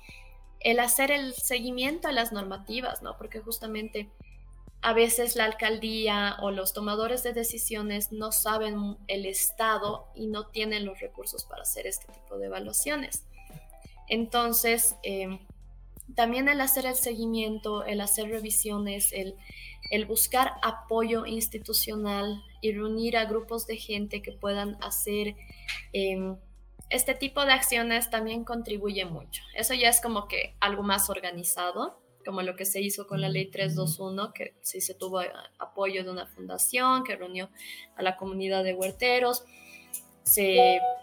el 0.60 0.80
hacer 0.80 1.10
el 1.12 1.34
seguimiento 1.34 2.10
a 2.10 2.12
las 2.12 2.34
normativas, 2.34 3.02
¿no? 3.02 3.16
Porque 3.18 3.40
justamente 3.40 4.10
a 4.82 4.92
veces 4.92 5.38
la 5.38 5.46
alcaldía 5.46 6.36
o 6.42 6.52
los 6.52 6.74
tomadores 6.74 7.24
de 7.24 7.32
decisiones 7.32 8.12
no 8.12 8.34
saben 8.34 8.98
el 9.08 9.26
estado 9.26 10.08
y 10.16 10.28
no 10.28 10.48
tienen 10.48 10.86
los 10.86 11.00
recursos 11.00 11.46
para 11.46 11.62
hacer 11.62 11.88
este 11.88 12.12
tipo 12.12 12.38
de 12.38 12.48
evaluaciones. 12.48 13.24
Entonces, 14.08 14.96
em, 15.04 15.40
también 16.16 16.48
el 16.50 16.62
hacer 16.62 16.86
el 16.86 16.96
seguimiento, 16.96 17.84
el 17.84 18.02
hacer 18.02 18.30
revisiones, 18.30 19.12
el, 19.14 19.36
buscar 20.08 20.54
apoyo 20.64 21.26
institucional 21.26 22.42
y 22.62 22.72
reunir 22.72 23.16
a 23.16 23.26
grupos 23.26 23.68
de 23.68 23.78
gente 23.78 24.22
que 24.22 24.32
puedan 24.32 24.78
hacer... 24.82 25.36
Em, 25.92 26.38
este 26.90 27.16
tipo 27.16 27.44
de 27.44 27.54
acciones 27.54 28.12
también 28.12 28.44
contribuye 28.44 29.06
mucho. 29.06 29.42
Eso 29.56 29.74
ya 29.74 29.90
es 29.90 30.00
como 30.00 30.28
que 30.28 30.56
algo 30.60 30.84
más 30.84 31.10
organizado, 31.10 32.00
como 32.24 32.42
lo 32.42 32.56
que 32.56 32.66
se 32.66 32.82
hizo 32.82 33.08
con 33.08 33.22
la 33.22 33.30
ley 33.30 33.50
321, 33.50 34.34
que 34.34 34.56
sí 34.62 34.82
se 34.82 34.94
tuvo 34.94 35.22
apoyo 35.58 36.04
de 36.04 36.12
una 36.12 36.28
fundación 36.28 37.04
que 37.04 37.16
reunió 37.16 37.50
a 37.96 38.04
la 38.04 38.16
comunidad 38.16 38.64
de 38.64 38.74
huerteros. 38.74 39.44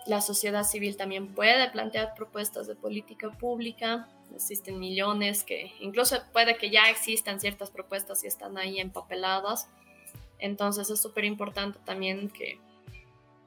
La 0.07 0.21
sociedad 0.21 0.65
civil 0.65 0.97
también 0.97 1.35
puede 1.35 1.71
plantear 1.71 2.15
propuestas 2.15 2.67
de 2.67 2.75
política 2.75 3.31
pública. 3.31 4.09
Existen 4.35 4.79
millones 4.79 5.45
que 5.45 5.73
incluso 5.81 6.17
puede 6.33 6.57
que 6.57 6.71
ya 6.71 6.89
existan 6.89 7.41
ciertas 7.41 7.71
propuestas 7.71 8.25
y 8.25 8.27
están 8.27 8.57
ahí 8.59 8.81
empapeladas. 8.81 9.69
Entonces 10.39 10.89
es 10.91 11.01
súper 11.01 11.25
importante 11.25 11.79
también 11.85 12.31
que 12.31 12.59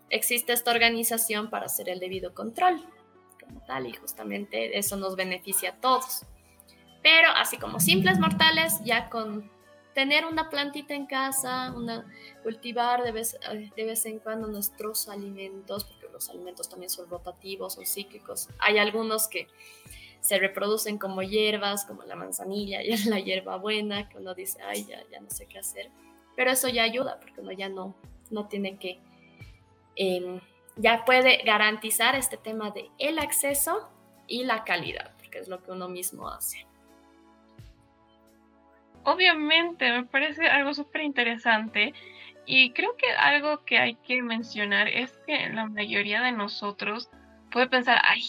existe 0.10 0.54
esta 0.54 0.72
organización 0.72 1.50
para 1.50 1.66
hacer 1.66 1.90
el 1.90 2.00
debido 2.00 2.34
control 2.34 2.80
como 3.44 3.62
tal 3.66 3.88
y 3.88 3.94
justamente 3.94 4.78
eso 4.78 4.96
nos 4.98 5.16
beneficia 5.16 5.72
a 5.72 5.76
todos. 5.76 6.26
Pero 7.02 7.30
así 7.36 7.58
como 7.58 7.80
simples 7.80 8.20
mortales, 8.20 8.80
ya 8.84 9.10
con 9.10 9.52
tener 9.94 10.26
una 10.26 10.50
plantita 10.50 10.94
en 10.94 11.06
casa, 11.06 11.74
una, 11.76 12.06
cultivar 12.42 13.04
de 13.04 13.12
vez, 13.12 13.38
de 13.76 13.84
vez 13.84 14.06
en 14.06 14.20
cuando 14.20 14.48
nuestros 14.48 15.08
alimentos, 15.08 15.86
porque 15.86 16.08
los 16.12 16.30
alimentos 16.30 16.70
también 16.70 16.90
son 16.90 17.10
rotativos, 17.10 17.74
son 17.74 17.86
cíclicos. 17.86 18.50
Hay 18.60 18.78
algunos 18.78 19.28
que 19.28 19.48
se 20.20 20.40
reproducen 20.40 20.98
como 20.98 21.22
hierbas, 21.22 21.86
como 21.86 22.04
la 22.04 22.16
manzanilla 22.16 22.82
y 22.82 22.96
la 23.10 23.20
hierba 23.20 23.58
buena, 23.58 24.10
que 24.10 24.18
uno 24.18 24.34
dice, 24.34 24.62
ay, 24.62 24.86
ya, 24.86 25.04
ya 25.12 25.20
no 25.20 25.30
sé 25.30 25.46
qué 25.46 25.60
hacer. 25.60 25.90
Pero 26.36 26.52
eso 26.52 26.68
ya 26.70 26.84
ayuda, 26.84 27.20
porque 27.20 27.42
uno 27.42 27.52
ya 27.52 27.70
no, 27.70 27.96
no 28.32 28.48
tiene 28.48 28.78
que, 28.78 29.00
em, 29.96 30.40
ya 30.76 31.06
puede 31.06 31.44
garantizar 31.44 32.16
este 32.16 32.38
tema 32.38 32.72
de 32.72 32.90
el 32.98 33.20
acceso 33.20 33.90
y 34.28 34.46
la 34.46 34.64
calidad, 34.64 35.14
porque 35.18 35.40
es 35.40 35.48
lo 35.48 35.62
que 35.62 35.72
uno 35.72 35.90
mismo 35.90 36.30
hace. 36.30 36.66
Obviamente, 39.04 39.92
me 39.92 40.06
parece 40.06 40.48
algo 40.48 40.74
súper 40.74 41.02
interesante 41.02 41.94
y 42.46 42.72
creo 42.72 42.96
que 42.98 43.12
algo 43.12 43.64
que 43.66 43.78
hay 43.78 43.96
que 43.96 44.22
mencionar 44.22 44.88
es 44.88 45.18
que 45.26 45.50
la 45.50 45.66
mayoría 45.66 46.22
de 46.22 46.32
nosotros 46.32 47.10
puede 47.52 47.68
pensar, 47.68 48.00
ay, 48.04 48.24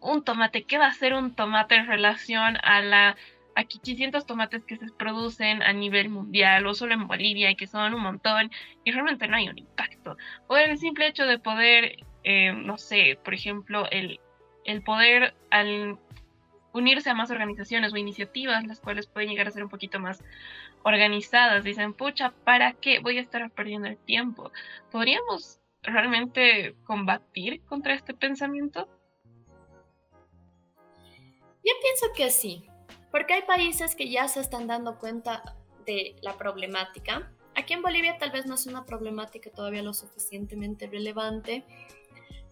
un 0.00 0.24
tomate, 0.24 0.64
¿qué 0.64 0.78
va 0.78 0.86
a 0.86 0.94
ser 0.94 1.14
un 1.14 1.34
tomate 1.34 1.74
en 1.74 1.86
relación 1.86 2.56
a 2.62 2.80
la 2.80 3.16
a 3.58 3.64
500 3.64 4.24
tomates 4.24 4.64
que 4.64 4.76
se 4.76 4.86
producen 4.92 5.64
a 5.64 5.72
nivel 5.72 6.10
mundial 6.10 6.64
o 6.68 6.74
solo 6.74 6.94
en 6.94 7.08
Bolivia 7.08 7.50
y 7.50 7.56
que 7.56 7.66
son 7.66 7.92
un 7.92 8.00
montón 8.00 8.52
y 8.84 8.92
realmente 8.92 9.26
no 9.26 9.36
hay 9.36 9.48
un 9.48 9.58
impacto. 9.58 10.16
O 10.46 10.56
el 10.56 10.78
simple 10.78 11.08
hecho 11.08 11.26
de 11.26 11.40
poder, 11.40 11.96
eh, 12.22 12.52
no 12.52 12.78
sé, 12.78 13.18
por 13.24 13.34
ejemplo, 13.34 13.88
el, 13.90 14.20
el 14.64 14.82
poder 14.82 15.34
al 15.50 15.98
unirse 16.72 17.10
a 17.10 17.14
más 17.14 17.30
organizaciones 17.30 17.92
o 17.92 17.96
iniciativas, 17.96 18.66
las 18.66 18.80
cuales 18.80 19.06
pueden 19.06 19.30
llegar 19.30 19.48
a 19.48 19.50
ser 19.50 19.64
un 19.64 19.70
poquito 19.70 19.98
más 20.00 20.22
organizadas. 20.82 21.64
Dicen, 21.64 21.94
pucha, 21.94 22.32
¿para 22.44 22.72
qué 22.74 23.00
voy 23.00 23.18
a 23.18 23.22
estar 23.22 23.50
perdiendo 23.50 23.88
el 23.88 23.96
tiempo? 23.96 24.52
¿Podríamos 24.90 25.60
realmente 25.82 26.74
combatir 26.84 27.62
contra 27.64 27.94
este 27.94 28.14
pensamiento? 28.14 28.88
Yo 31.64 31.72
pienso 31.82 32.06
que 32.14 32.30
sí, 32.30 32.64
porque 33.10 33.34
hay 33.34 33.42
países 33.42 33.94
que 33.94 34.08
ya 34.08 34.28
se 34.28 34.40
están 34.40 34.66
dando 34.66 34.98
cuenta 34.98 35.56
de 35.84 36.16
la 36.22 36.36
problemática. 36.36 37.30
Aquí 37.54 37.74
en 37.74 37.82
Bolivia 37.82 38.18
tal 38.18 38.30
vez 38.30 38.46
no 38.46 38.54
es 38.54 38.66
una 38.66 38.84
problemática 38.84 39.50
todavía 39.50 39.82
lo 39.82 39.92
suficientemente 39.92 40.86
relevante, 40.86 41.64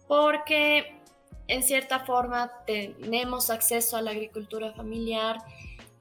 porque 0.07 1.01
en 1.47 1.63
cierta 1.63 2.01
forma 2.01 2.51
tenemos 2.65 3.49
acceso 3.49 3.97
a 3.97 4.01
la 4.01 4.11
agricultura 4.11 4.73
familiar 4.73 5.37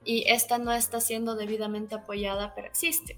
y 0.05 0.25
esta 0.29 0.59
no 0.59 0.73
está 0.73 1.01
siendo 1.01 1.35
debidamente 1.35 1.95
apoyada, 1.95 2.55
pero 2.55 2.69
existe. 2.69 3.17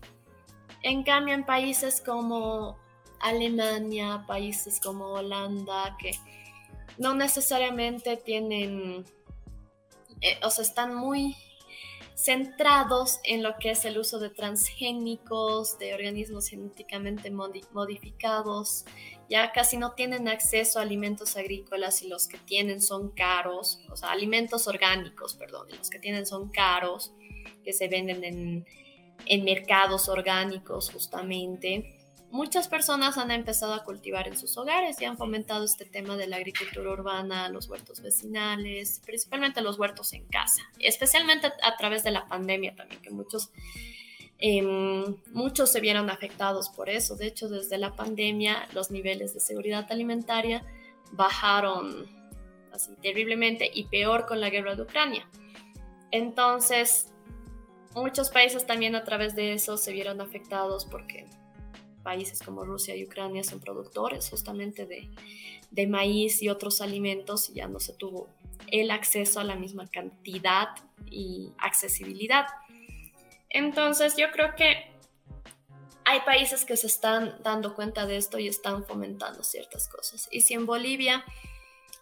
En 0.82 1.02
cambio, 1.02 1.34
en 1.34 1.44
países 1.44 2.00
como 2.00 2.78
Alemania, 3.20 4.24
países 4.26 4.80
como 4.80 5.06
Holanda, 5.06 5.96
que 5.98 6.12
no 6.98 7.14
necesariamente 7.14 8.16
tienen, 8.16 9.04
eh, 10.20 10.38
o 10.42 10.50
sea, 10.50 10.64
están 10.64 10.94
muy 10.94 11.36
centrados 12.14 13.20
en 13.22 13.42
lo 13.42 13.56
que 13.58 13.70
es 13.70 13.84
el 13.84 13.96
uso 13.98 14.18
de 14.18 14.30
transgénicos, 14.30 15.78
de 15.78 15.94
organismos 15.94 16.48
genéticamente 16.48 17.30
modificados, 17.30 18.84
ya 19.28 19.52
casi 19.52 19.76
no 19.76 19.92
tienen 19.92 20.28
acceso 20.28 20.78
a 20.78 20.82
alimentos 20.82 21.36
agrícolas 21.36 22.02
y 22.02 22.08
los 22.08 22.28
que 22.28 22.38
tienen 22.38 22.80
son 22.80 23.10
caros, 23.10 23.80
o 23.90 23.96
sea, 23.96 24.10
alimentos 24.10 24.66
orgánicos, 24.66 25.34
perdón, 25.34 25.68
y 25.70 25.76
los 25.76 25.90
que 25.90 25.98
tienen 25.98 26.26
son 26.26 26.50
caros, 26.50 27.12
que 27.62 27.72
se 27.72 27.88
venden 27.88 28.24
en, 28.24 28.66
en 29.26 29.44
mercados 29.44 30.08
orgánicos 30.08 30.90
justamente. 30.90 31.94
Muchas 32.30 32.68
personas 32.68 33.16
han 33.16 33.30
empezado 33.30 33.72
a 33.72 33.84
cultivar 33.84 34.28
en 34.28 34.36
sus 34.36 34.56
hogares 34.58 35.00
y 35.00 35.06
han 35.06 35.16
fomentado 35.16 35.64
este 35.64 35.86
tema 35.86 36.16
de 36.16 36.26
la 36.26 36.36
agricultura 36.36 36.90
urbana, 36.90 37.48
los 37.48 37.68
huertos 37.68 38.02
vecinales, 38.02 39.00
principalmente 39.04 39.62
los 39.62 39.78
huertos 39.78 40.12
en 40.12 40.26
casa, 40.26 40.60
especialmente 40.78 41.46
a 41.46 41.76
través 41.78 42.02
de 42.02 42.10
la 42.10 42.26
pandemia 42.26 42.74
también, 42.74 43.00
que 43.00 43.10
muchos 43.10 43.50
Em, 44.38 45.16
muchos 45.32 45.70
se 45.72 45.80
vieron 45.80 46.10
afectados 46.10 46.68
por 46.68 46.88
eso. 46.88 47.16
De 47.16 47.26
hecho, 47.26 47.48
desde 47.48 47.76
la 47.76 47.96
pandemia 47.96 48.68
los 48.72 48.90
niveles 48.90 49.34
de 49.34 49.40
seguridad 49.40 49.86
alimentaria 49.90 50.64
bajaron 51.12 52.06
así 52.72 52.92
terriblemente 53.02 53.68
y 53.72 53.84
peor 53.84 54.26
con 54.26 54.40
la 54.40 54.50
guerra 54.50 54.76
de 54.76 54.82
Ucrania. 54.82 55.28
Entonces, 56.12 57.12
muchos 57.94 58.30
países 58.30 58.66
también 58.66 58.94
a 58.94 59.04
través 59.04 59.34
de 59.34 59.52
eso 59.52 59.76
se 59.76 59.92
vieron 59.92 60.20
afectados 60.20 60.86
porque 60.86 61.26
países 62.04 62.40
como 62.40 62.64
Rusia 62.64 62.94
y 62.94 63.04
Ucrania 63.04 63.42
son 63.42 63.60
productores 63.60 64.30
justamente 64.30 64.86
de, 64.86 65.10
de 65.70 65.86
maíz 65.86 66.42
y 66.42 66.48
otros 66.48 66.80
alimentos 66.80 67.50
y 67.50 67.54
ya 67.54 67.68
no 67.68 67.80
se 67.80 67.92
tuvo 67.92 68.28
el 68.70 68.90
acceso 68.90 69.40
a 69.40 69.44
la 69.44 69.56
misma 69.56 69.86
cantidad 69.88 70.68
y 71.10 71.52
accesibilidad. 71.58 72.46
Entonces 73.58 74.16
yo 74.16 74.30
creo 74.30 74.54
que 74.54 74.88
hay 76.04 76.20
países 76.20 76.64
que 76.64 76.76
se 76.76 76.86
están 76.86 77.42
dando 77.42 77.74
cuenta 77.74 78.06
de 78.06 78.16
esto 78.16 78.38
y 78.38 78.46
están 78.46 78.84
fomentando 78.84 79.42
ciertas 79.42 79.88
cosas. 79.88 80.28
Y 80.30 80.42
si 80.42 80.54
en 80.54 80.64
Bolivia 80.64 81.24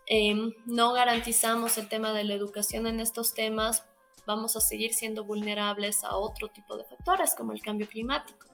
em, 0.07 0.53
no 0.67 0.93
garantizamos 0.93 1.79
el 1.79 1.89
tema 1.89 2.13
de 2.13 2.25
la 2.25 2.35
educación 2.35 2.87
en 2.87 3.01
estos 3.01 3.33
temas, 3.33 3.85
vamos 4.27 4.55
a 4.55 4.61
seguir 4.61 4.93
siendo 4.93 5.25
vulnerables 5.25 6.05
a 6.05 6.17
otro 6.17 6.49
tipo 6.49 6.77
de 6.77 6.85
factores 6.85 7.35
como 7.35 7.53
el 7.53 7.63
cambio 7.63 7.89
climático. 7.89 8.47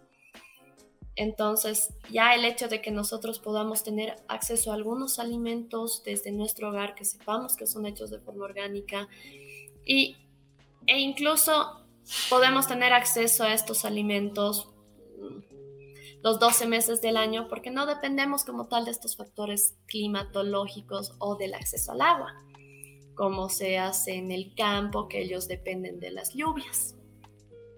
Entonces, 1.17 1.93
ya 2.09 2.35
el 2.35 2.45
hecho 2.45 2.69
de 2.69 2.81
que 2.81 2.93
nosotros 2.93 3.41
podamos 3.41 3.83
tener 3.83 4.17
acceso 4.29 4.71
a 4.71 4.75
algunos 4.75 5.19
alimentos 5.19 6.05
desde 6.05 6.31
nuestro 6.31 6.71
hogar, 6.71 6.95
que 6.95 7.05
sepamos 7.05 7.57
que 7.57 7.67
son 7.67 7.85
hechos 7.85 8.11
de 8.11 8.21
forma 8.21 8.45
orgánica, 8.45 9.09
y, 9.85 10.17
e 10.87 11.01
incluso 11.01 11.82
podemos 12.29 12.67
tener 12.67 12.93
acceso 12.93 13.45
a 13.45 13.53
estos 13.53 13.85
alimentos 13.85 14.73
los 16.23 16.39
12 16.39 16.67
meses 16.67 17.01
del 17.01 17.17
año 17.17 17.49
porque 17.49 17.71
no 17.71 17.87
dependemos 17.87 18.45
como 18.45 18.69
tal 18.69 18.85
de 18.85 18.93
estos 18.93 19.17
factores 19.17 19.77
climatológicos 19.87 21.15
o 21.19 21.37
del 21.37 21.55
acceso 21.55 21.93
al 21.93 22.01
agua, 22.01 22.35
como 23.15 23.49
se 23.49 23.79
hace 23.79 24.15
en 24.15 24.31
el 24.31 24.55
campo, 24.55 25.09
que 25.09 25.23
ellos 25.23 25.49
dependen 25.49 25.99
de 25.99 26.13
las 26.13 26.33
lluvias. 26.33 26.95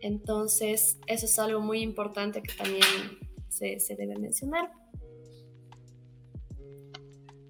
Entonces, 0.01 0.99
eso 1.07 1.25
es 1.25 1.39
algo 1.39 1.61
muy 1.61 1.81
importante 1.81 2.43
que 2.43 2.53
también 2.53 2.83
se, 3.49 3.81
se 3.81 3.97
debe 3.97 4.19
mencionar. 4.19 4.71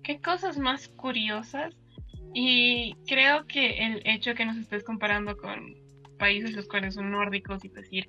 Qué 0.05 0.21
cosas 0.21 0.59
más 0.59 0.89
curiosas. 0.89 1.75
Y 2.33 2.95
creo 3.07 3.47
que 3.47 3.79
el 3.79 4.03
hecho 4.07 4.35
que 4.35 4.45
nos 4.45 4.57
estés 4.57 4.85
comparando 4.85 5.37
con 5.37 5.84
países 6.14 6.53
los 6.53 6.66
cuales 6.66 6.94
son 6.94 7.11
nórdicos 7.11 7.64
y 7.64 7.68
decir, 7.68 8.09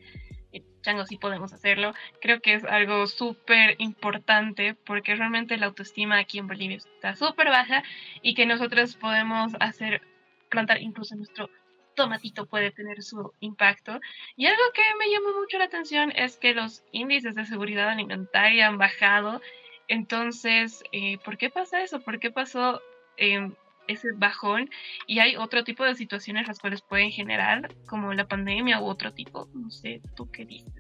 eh, 0.52 0.64
chango, 0.82 1.06
sí 1.06 1.18
podemos 1.18 1.54
hacerlo, 1.54 1.94
creo 2.22 2.40
que 2.40 2.54
es 2.54 2.64
algo 2.64 3.08
súper 3.08 3.76
importante 3.80 4.76
porque 4.86 5.16
realmente 5.16 5.58
la 5.58 5.68
autoestima 5.68 6.18
aquí 6.18 6.40
en 6.40 6.48
Bolivia 6.48 6.78
está 6.78 7.16
súper 7.16 7.50
baja 7.50 7.84
y 8.22 8.34
que 8.36 8.46
nosotros 8.46 8.96
podemos 8.96 9.54
hacer, 9.60 10.02
plantar 10.50 10.82
incluso 10.82 11.16
nuestro 11.16 11.50
tomatito 11.96 12.46
puede 12.46 12.72
tener 12.72 13.02
su 13.02 13.34
impacto. 13.40 14.00
Y 14.36 14.46
algo 14.46 14.64
que 14.74 14.84
me 15.00 15.10
llamó 15.10 15.40
mucho 15.40 15.58
la 15.58 15.66
atención 15.66 16.12
es 16.16 16.38
que 16.38 16.54
los 16.54 16.84
índices 16.92 17.36
de 17.36 17.46
seguridad 17.46 17.90
alimentaria 17.90 18.68
han 18.68 18.78
bajado. 18.78 19.42
Entonces, 19.88 20.84
eh, 20.92 21.18
¿por 21.24 21.38
qué 21.38 21.50
pasa 21.50 21.82
eso? 21.82 22.02
¿Por 22.02 22.20
qué 22.20 22.32
pasó? 22.32 22.82
Eh, 23.18 23.50
ese 23.88 24.10
bajón 24.14 24.70
y 25.08 25.20
hay 25.20 25.36
otro 25.36 25.64
tipo 25.64 25.84
de 25.84 25.96
situaciones 25.96 26.48
las 26.48 26.60
cuales 26.60 26.82
pueden 26.82 27.12
generar, 27.12 27.74
como 27.88 28.14
la 28.14 28.28
pandemia 28.28 28.82
u 28.82 28.86
otro 28.86 29.14
tipo. 29.14 29.48
No 29.54 29.70
sé, 29.70 30.02
¿tú 30.16 30.30
qué 30.32 30.46
dices? 30.46 30.74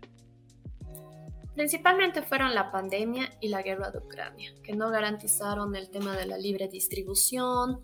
Principalmente 1.55 2.21
fueron 2.21 2.53
la 2.53 2.69
pandemia 2.69 3.31
y 3.39 3.47
la 3.47 3.61
guerra 3.61 3.89
de 3.89 3.99
Ucrania, 3.99 4.53
que 4.61 4.73
no 4.73 4.89
garantizaron 4.89 5.73
el 5.75 5.89
tema 5.89 6.17
de 6.17 6.25
la 6.25 6.37
libre 6.37 6.67
distribución, 6.67 7.81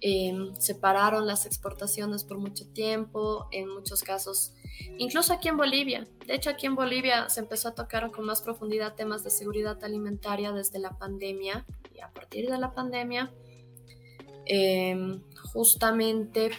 em, 0.00 0.54
separaron 0.54 1.26
las 1.26 1.44
exportaciones 1.44 2.22
por 2.22 2.38
mucho 2.38 2.64
tiempo, 2.72 3.48
en 3.50 3.68
muchos 3.68 4.04
casos, 4.04 4.54
incluso 4.98 5.32
aquí 5.32 5.48
en 5.48 5.56
Bolivia. 5.56 6.06
De 6.26 6.34
hecho, 6.34 6.50
aquí 6.50 6.66
en 6.66 6.76
Bolivia 6.76 7.28
se 7.28 7.40
empezó 7.40 7.68
a 7.68 7.74
tocar 7.74 8.08
con 8.12 8.24
más 8.24 8.40
profundidad 8.40 8.94
temas 8.94 9.24
de 9.24 9.30
seguridad 9.30 9.82
alimentaria 9.82 10.52
desde 10.52 10.78
la 10.78 10.96
pandemia 10.96 11.66
y 11.92 12.00
a 12.00 12.08
partir 12.12 12.48
de 12.48 12.58
la 12.58 12.72
pandemia 12.72 13.32
Em, 14.46 15.20
justamente 15.52 16.50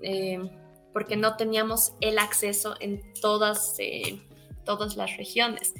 em, 0.00 0.50
porque 0.92 1.16
no 1.16 1.36
teníamos 1.36 1.94
el 2.00 2.18
acceso 2.18 2.74
en 2.80 3.02
todas, 3.20 3.76
eh, 3.78 4.20
todas 4.64 4.96
las 4.96 5.16
regiones. 5.16 5.74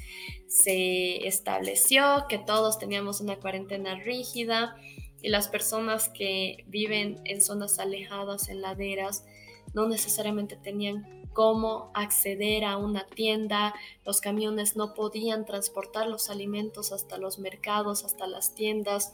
Se 0.47 1.27
estableció 1.27 2.25
que 2.29 2.37
todos 2.37 2.79
teníamos 2.79 3.21
una 3.21 3.35
cuarentena 3.35 3.95
rígida 3.95 4.75
y 5.21 5.29
las 5.29 5.47
personas 5.47 6.09
que 6.09 6.63
viven 6.67 7.21
en 7.25 7.41
zonas 7.41 7.79
alejadas, 7.79 8.49
en 8.49 8.61
laderas, 8.61 9.25
no 9.73 9.87
necesariamente 9.87 10.55
tenían 10.55 11.23
cómo 11.33 11.91
acceder 11.93 12.63
a 12.63 12.77
una 12.77 13.05
tienda, 13.07 13.73
los 14.05 14.21
camiones 14.21 14.75
no 14.75 14.93
podían 14.93 15.45
transportar 15.45 16.07
los 16.07 16.29
alimentos 16.29 16.91
hasta 16.91 17.17
los 17.17 17.39
mercados, 17.39 18.05
hasta 18.05 18.27
las 18.27 18.53
tiendas. 18.53 19.13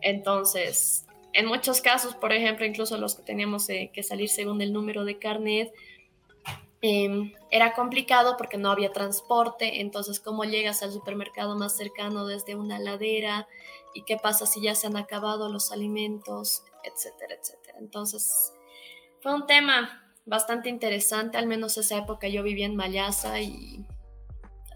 Entonces, 0.00 1.05
en 1.36 1.46
muchos 1.46 1.80
casos, 1.80 2.14
por 2.14 2.32
ejemplo, 2.32 2.64
incluso 2.64 2.96
los 2.96 3.14
que 3.14 3.22
teníamos 3.22 3.68
eh, 3.68 3.90
que 3.92 4.02
salir 4.02 4.28
según 4.28 4.60
el 4.62 4.72
número 4.72 5.04
de 5.04 5.18
carnet, 5.18 5.72
em, 6.80 7.32
era 7.50 7.74
complicado 7.74 8.36
porque 8.36 8.58
no 8.58 8.70
había 8.70 8.92
transporte, 8.92 9.80
entonces 9.80 10.18
cómo 10.20 10.44
llegas 10.44 10.82
al 10.82 10.92
supermercado 10.92 11.56
más 11.56 11.76
cercano 11.76 12.26
desde 12.26 12.54
una 12.54 12.78
ladera 12.78 13.46
y 13.94 14.02
qué 14.02 14.16
pasa 14.16 14.46
si 14.46 14.62
ya 14.62 14.74
se 14.74 14.86
han 14.86 14.96
acabado 14.96 15.48
los 15.48 15.72
alimentos, 15.72 16.62
etcétera, 16.84 17.34
etcétera. 17.34 17.78
Entonces, 17.80 18.52
fue 19.20 19.34
un 19.34 19.46
tema 19.46 20.14
bastante 20.24 20.68
interesante, 20.68 21.38
al 21.38 21.46
menos 21.46 21.76
esa 21.76 21.98
época 21.98 22.28
yo 22.28 22.42
vivía 22.42 22.66
en 22.66 22.76
Mayasa 22.76 23.40
y 23.40 23.84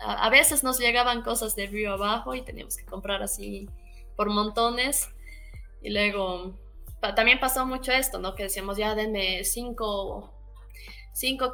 a, 0.00 0.30
veces 0.30 0.62
nos 0.62 0.78
llegaban 0.78 1.22
cosas 1.22 1.56
de 1.56 1.66
río 1.66 1.92
abajo 1.92 2.34
y 2.34 2.42
teníamos 2.42 2.76
que 2.76 2.84
comprar 2.84 3.22
así 3.22 3.68
por 4.16 4.30
montones. 4.30 5.08
Y 5.82 5.90
luego 5.90 6.58
también 7.00 7.40
pasó 7.40 7.66
mucho 7.66 7.92
esto, 7.92 8.18
¿no? 8.18 8.34
Que 8.34 8.44
decíamos, 8.44 8.76
ya 8.76 8.94
denme 8.94 9.44
5 9.44 10.34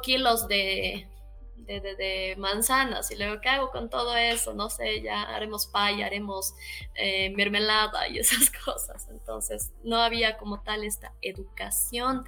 kilos 0.01 0.47
de, 0.47 1.07
de, 1.55 2.35
manzanas. 2.37 3.11
Y 3.11 3.15
luego, 3.17 3.41
¿qué 3.41 3.49
hago 3.49 3.71
con 3.71 3.89
todo 3.89 4.15
eso? 4.15 4.53
No 4.53 4.69
sé, 4.69 5.01
ya 5.01 5.23
haremos 5.23 5.67
pay, 5.67 6.01
haremos 6.01 6.53
eh, 6.95 7.31
mermelada 7.35 8.07
y 8.07 8.19
esas 8.19 8.49
cosas. 8.49 9.07
Entonces, 9.09 9.71
no 9.83 9.97
había 9.97 10.37
como 10.37 10.61
tal 10.61 10.83
esta 10.83 11.13
educación 11.21 12.25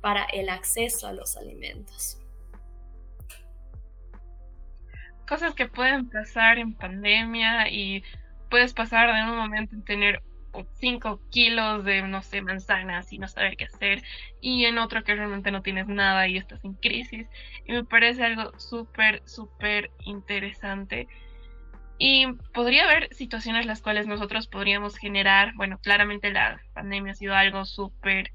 para 0.00 0.24
el 0.24 0.48
acceso 0.48 1.06
a 1.06 1.12
los 1.12 1.36
alimentos. 1.36 2.18
Cosas 5.28 5.54
que 5.54 5.66
pueden 5.66 6.08
pasar 6.08 6.58
en 6.58 6.72
pandemia 6.74 7.68
y 7.68 8.04
puedes 8.48 8.72
pasar 8.72 9.08
en 9.08 9.28
un 9.28 9.36
momento 9.36 9.74
en 9.74 9.84
tener 9.84 10.22
5 10.74 11.20
kilos 11.30 11.84
de, 11.84 12.02
no 12.02 12.22
sé, 12.22 12.42
manzanas 12.42 13.12
y 13.12 13.18
no 13.18 13.28
saber 13.28 13.56
qué 13.56 13.64
hacer, 13.64 14.02
y 14.40 14.64
en 14.64 14.78
otro 14.78 15.04
que 15.04 15.14
realmente 15.14 15.50
no 15.50 15.62
tienes 15.62 15.86
nada 15.88 16.26
y 16.28 16.36
estás 16.36 16.64
en 16.64 16.74
crisis. 16.74 17.26
Y 17.66 17.72
me 17.72 17.84
parece 17.84 18.24
algo 18.24 18.58
súper, 18.58 19.22
súper 19.26 19.90
interesante. 20.04 21.08
Y 21.98 22.26
podría 22.52 22.84
haber 22.84 23.14
situaciones 23.14 23.66
las 23.66 23.82
cuales 23.82 24.06
nosotros 24.06 24.48
podríamos 24.48 24.96
generar, 24.96 25.54
bueno, 25.56 25.78
claramente 25.78 26.30
la 26.30 26.60
pandemia 26.74 27.12
ha 27.12 27.16
sido 27.16 27.34
algo 27.34 27.64
súper, 27.64 28.32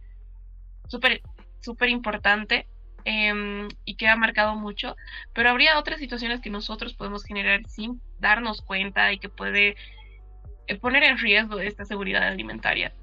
súper 0.87 1.21
súper 1.61 1.89
importante 1.89 2.67
em, 3.05 3.69
y 3.85 3.95
que 3.95 4.07
ha 4.07 4.15
marcado 4.15 4.55
mucho, 4.55 4.95
pero 5.33 5.49
habría 5.49 5.79
otras 5.79 5.99
situaciones 5.99 6.41
que 6.41 6.49
nosotros 6.49 6.93
podemos 6.93 7.23
generar 7.23 7.61
sin 7.67 8.01
darnos 8.19 8.61
cuenta 8.61 9.11
y 9.13 9.19
que 9.19 9.29
puede 9.29 9.69
eh, 9.69 9.75
poner 10.79 11.03
en 11.03 11.17
riesgo 11.17 11.59
esta 11.59 11.85
seguridad 11.85 12.23
alimentaria. 12.23 12.93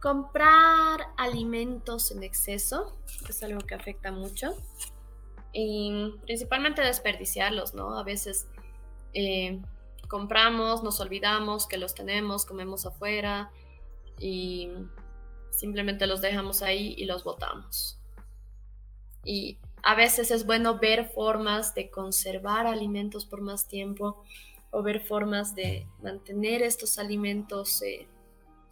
Comprar 0.00 1.00
alimentos 1.18 2.10
en 2.10 2.22
exceso 2.22 2.98
es 3.28 3.42
algo 3.42 3.60
que 3.60 3.74
afecta 3.74 4.10
mucho. 4.10 4.54
Y 5.52 6.14
principalmente 6.22 6.80
desperdiciarlos, 6.80 7.74
¿no? 7.74 7.98
A 7.98 8.04
veces 8.04 8.48
eh, 9.12 9.60
compramos, 10.08 10.82
nos 10.82 11.00
olvidamos 11.00 11.66
que 11.66 11.76
los 11.76 11.94
tenemos, 11.94 12.46
comemos 12.46 12.86
afuera, 12.86 13.50
y 14.20 14.70
simplemente 15.50 16.06
los 16.06 16.20
dejamos 16.20 16.62
ahí 16.62 16.94
y 16.96 17.06
los 17.06 17.24
botamos. 17.24 17.98
Y 19.24 19.58
a 19.82 19.94
veces 19.94 20.30
es 20.30 20.46
bueno 20.46 20.78
ver 20.78 21.10
formas 21.10 21.74
de 21.74 21.90
conservar 21.90 22.66
alimentos 22.66 23.26
por 23.26 23.40
más 23.40 23.68
tiempo 23.68 24.22
o 24.70 24.82
ver 24.82 25.00
formas 25.00 25.54
de 25.54 25.86
mantener 26.02 26.62
estos 26.62 26.98
alimentos 26.98 27.82
eh, 27.82 28.06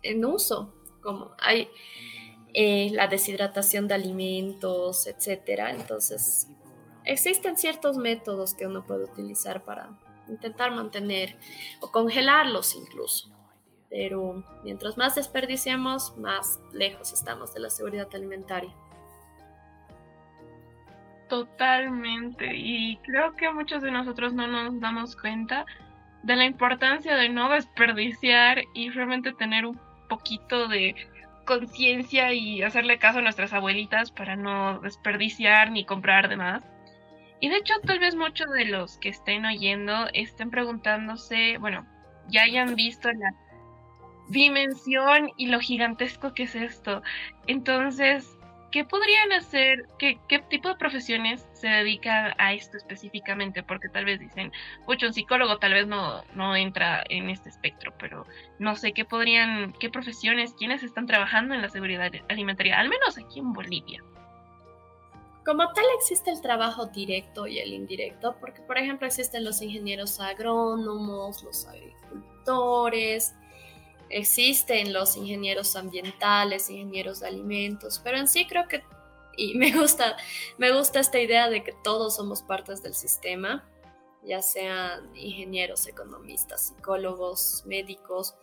en 0.03 0.25
uso, 0.25 0.75
como 1.03 1.33
hay 1.38 1.68
eh, 2.55 2.90
la 2.92 3.09
deshidratación 3.09 3.88
de 3.88 3.94
alimentos, 3.94 5.07
etcétera. 5.07 5.71
Entonces, 5.71 6.49
existen 7.05 7.57
ciertos 7.57 7.97
métodos 7.97 8.55
que 8.55 8.66
uno 8.66 8.87
puede 8.87 9.05
utilizar 9.05 9.64
para 9.64 9.99
intentar 10.29 10.71
mantener 10.73 11.37
o 11.81 11.90
congelarlos 11.90 12.75
incluso 12.75 13.31
pero 13.90 14.44
mientras 14.64 14.97
más 14.97 15.14
desperdiciemos, 15.14 16.16
más 16.18 16.61
lejos 16.73 17.12
estamos 17.12 17.55
de 17.55 17.61
la 17.61 17.71
seguridad 17.71 18.09
alimentaria. 18.12 18.75
Totalmente, 21.29 22.57
y 22.57 22.97
creo 23.05 23.37
que 23.37 23.51
muchos 23.53 23.83
de 23.83 23.91
nosotros 23.91 24.33
no 24.33 24.47
nos 24.47 24.81
damos 24.81 25.14
cuenta 25.14 25.67
de 26.23 26.37
la 26.37 26.47
importancia 26.47 27.17
de 27.17 27.29
no 27.29 27.51
desperdiciar 27.51 28.62
y 28.75 28.88
realmente 28.91 29.33
tener 29.35 29.67
un 29.67 29.79
poquito 30.09 30.69
de 30.69 30.95
conciencia 31.45 32.33
y 32.33 32.62
hacerle 32.62 32.99
caso 32.99 33.19
a 33.19 33.23
nuestras 33.23 33.53
abuelitas 33.53 34.11
para 34.11 34.37
no 34.37 34.81
desperdiciar 34.81 35.71
ni 35.71 35.85
comprar 35.85 36.29
de 36.29 36.37
más. 36.37 36.64
Y 37.41 37.51
de 37.51 37.57
hecho, 37.57 37.75
tal 37.87 37.99
vez 37.99 38.17
muchos 38.17 38.51
de 38.51 38.64
los 38.64 38.99
que 38.99 39.11
estén 39.11 39.45
oyendo 39.45 40.09
estén 40.12 40.51
preguntándose, 40.51 41.59
bueno, 41.59 41.87
ya 42.29 42.43
hayan 42.43 42.75
visto 42.75 43.11
la 43.12 43.33
dimensión 44.29 45.31
y 45.37 45.47
lo 45.47 45.61
gigantesco 45.61 46.35
que 46.35 46.45
es 46.45 46.55
esto. 46.55 47.03
Entonces, 47.47 48.38
¿qué 48.71 48.85
podrían 48.85 49.33
hacer? 49.33 49.87
¿Qué, 49.99 50.19
qué 50.29 50.41
tipo 50.41 50.69
de 50.69 50.77
profesiones 50.77 51.47
se 51.53 51.69
dedican 51.69 52.35
a 52.39 52.53
esto 52.53 52.77
específicamente? 52.77 53.63
Porque 53.63 53.89
tal 53.89 54.05
vez 54.05 54.21
dicen, 54.21 54.53
mucho 54.87 55.07
un 55.07 55.15
psicólogo 55.15 55.59
tal 55.59 55.75
vez 55.75 55.87
no, 55.87 56.23
no 56.35 56.55
entra 56.57 57.05
en 57.09 57.31
este 57.31 57.49
espectro, 57.49 57.93
pero 57.99 58.27
no 58.59 58.77
sé 58.77 58.93
qué 58.93 59.05
podrían, 59.05 59.73
qué 59.75 59.91
profesiones, 59.91 60.55
quiénes 60.55 60.83
están 60.83 61.07
trabajando 61.07 61.55
en 61.55 61.63
la 61.63 61.69
seguridad 61.69 62.11
alimentaria, 62.29 62.79
al 62.79 62.89
menos 62.89 63.19
aquí 63.19 63.41
en 63.41 63.53
Bolivia. 63.53 64.03
Como 65.45 65.67
tal 65.73 65.85
existe 65.99 66.31
el 66.31 66.43
trabajo 66.43 66.87
directo 66.87 67.47
y 67.47 67.59
el 67.59 67.73
indirecto, 67.73 68.37
porque 68.39 68.61
por 68.61 68.77
ejemplo 68.77 69.07
existen 69.07 69.45
los 69.45 69.63
ingenieros 69.63 70.21
agrónomos, 70.21 71.43
los 71.43 71.67
agricultores, 71.67 73.35
existen 74.11 74.92
los 74.92 75.16
ingenieros 75.16 75.77
ambientales, 75.77 76.71
ingenieros 76.71 77.21
de 77.21 77.29
alimentos, 77.29 78.01
pero 78.03 78.18
en 78.18 78.29
sí 78.29 78.47
creo 78.47 78.68
que, 78.68 78.83
y 79.37 79.55
me 79.59 79.73
gusta, 79.73 80.16
me 80.57 80.73
gusta 80.73 81.01
esta 81.01 81.18
idea 81.21 81.49
de 81.49 81.62
que 81.62 81.73
todos 81.85 82.16
somos 82.16 82.42
partes 82.42 82.83
del 82.83 82.94
sistema, 82.94 83.68
ya 84.25 84.42
sean 84.42 85.16
ingenieros, 85.16 85.87
economistas, 85.87 86.68
psicólogos, 86.68 87.62
médicos, 87.66 88.35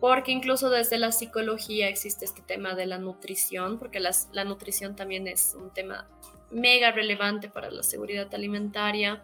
porque 0.00 0.32
incluso 0.32 0.68
desde 0.68 0.98
la 0.98 1.12
psicología 1.12 1.88
existe 1.88 2.24
este 2.24 2.42
tema 2.42 2.74
de 2.74 2.86
la 2.86 2.98
nutrición, 2.98 3.78
porque 3.78 4.00
la 4.00 4.44
nutrición 4.44 4.96
también 4.96 5.28
es 5.28 5.54
un 5.54 5.70
tema 5.70 6.08
mega 6.52 6.92
relevante 6.92 7.48
para 7.48 7.70
la 7.70 7.82
seguridad 7.82 8.32
alimentaria. 8.34 9.22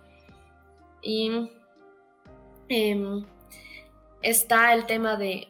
Y 1.03 1.51
em, 2.69 3.25
está 4.23 4.73
el 4.75 4.87
tema 4.87 5.17
de 5.17 5.49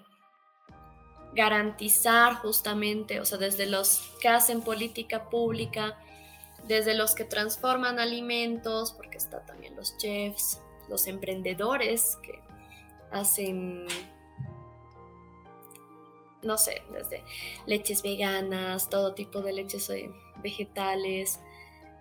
garantizar 1.35 2.35
justamente, 2.37 3.21
o 3.21 3.25
sea, 3.25 3.39
desde 3.39 3.67
los 3.67 4.13
que 4.21 4.29
hacen 4.29 4.63
política 4.63 5.29
pública, 5.29 5.99
desde 6.65 6.95
los 6.95 7.15
que 7.15 7.25
transforman 7.25 7.99
alimentos, 7.99 8.93
porque 8.93 9.19
está 9.19 9.45
también 9.47 9.77
los 9.77 9.97
chefs, 9.99 10.61
los 10.89 11.07
emprendedores 11.07 12.19
que 12.23 12.41
hacen, 13.11 13.87
no 16.43 16.59
sé, 16.59 16.83
desde 16.93 17.23
leches 17.67 18.03
veganas, 18.03 18.89
todo 18.91 19.15
tipo 19.15 19.41
de 19.41 19.53
leches 19.53 19.89
eh, 19.91 20.11
vegetales, 20.43 21.41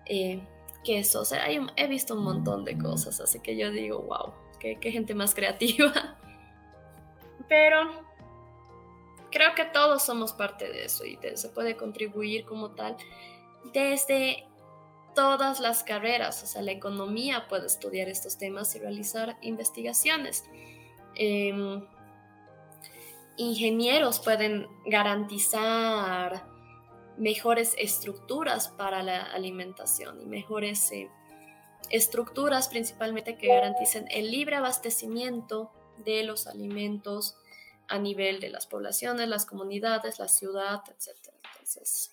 eh, 0.06 0.40
queso, 0.84 1.20
o 1.20 1.24
sea, 1.24 1.46
he 1.50 1.86
visto 1.86 2.14
un 2.14 2.24
montón 2.24 2.64
de 2.64 2.78
cosas, 2.78 3.20
así 3.20 3.40
que 3.40 3.56
yo 3.56 3.70
digo, 3.70 4.00
wow, 4.02 4.32
qué, 4.58 4.78
qué 4.80 4.90
gente 4.90 5.14
más 5.14 5.34
creativa. 5.34 6.16
Pero 7.48 8.07
creo 9.30 9.54
que 9.54 9.64
todos 9.64 10.02
somos 10.02 10.32
parte 10.32 10.68
de 10.68 10.84
eso 10.84 11.04
y 11.04 11.18
se 11.34 11.48
puede 11.48 11.76
contribuir 11.76 12.44
como 12.44 12.70
tal 12.70 12.96
desde 13.72 14.46
todas 15.14 15.58
las 15.58 15.82
carreras, 15.82 16.42
o 16.42 16.46
sea, 16.46 16.62
la 16.62 16.70
economía 16.70 17.48
puede 17.48 17.66
estudiar 17.66 18.08
estos 18.08 18.38
temas 18.38 18.74
y 18.76 18.78
realizar 18.78 19.36
investigaciones. 19.42 20.44
Em, 21.16 21.84
ingenieros 23.36 24.20
pueden 24.20 24.68
garantizar 24.86 26.44
mejores 27.16 27.74
estructuras 27.78 28.68
para 28.68 29.02
la 29.02 29.22
alimentación 29.22 30.20
y 30.20 30.26
mejores 30.26 30.92
eh, 30.92 31.10
estructuras 31.90 32.68
principalmente 32.68 33.36
que 33.36 33.48
garanticen 33.48 34.06
el 34.10 34.30
libre 34.30 34.56
abastecimiento 34.56 35.72
de 36.04 36.22
los 36.22 36.46
alimentos 36.46 37.37
a 37.88 37.98
nivel 37.98 38.40
de 38.40 38.50
las 38.50 38.66
poblaciones, 38.66 39.28
las 39.28 39.46
comunidades, 39.46 40.18
la 40.18 40.28
ciudad, 40.28 40.82
etc. 40.88 41.32
Entonces, 41.52 42.12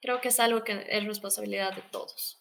creo 0.00 0.20
que 0.20 0.28
es 0.28 0.40
algo 0.40 0.62
que 0.64 0.86
es 0.88 1.04
responsabilidad 1.04 1.74
de 1.74 1.82
todos. 1.82 2.40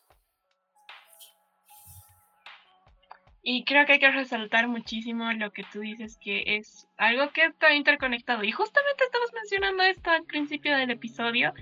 Y 3.41 3.63
creo 3.63 3.85
que 3.85 3.93
hay 3.93 3.99
que 3.99 4.11
resaltar 4.11 4.67
muchísimo 4.67 5.31
lo 5.31 5.51
que 5.51 5.63
tú 5.71 5.79
dices, 5.79 6.17
que 6.21 6.43
es 6.57 6.87
algo 6.97 7.31
que 7.31 7.45
está 7.45 7.73
interconectado. 7.73 8.43
Y 8.43 8.51
justamente 8.51 9.03
estamos 9.05 9.31
mencionando 9.33 9.83
esto 9.83 10.11
al 10.11 10.23
principio 10.25 10.77
del 10.77 10.91
episodio. 10.91 11.53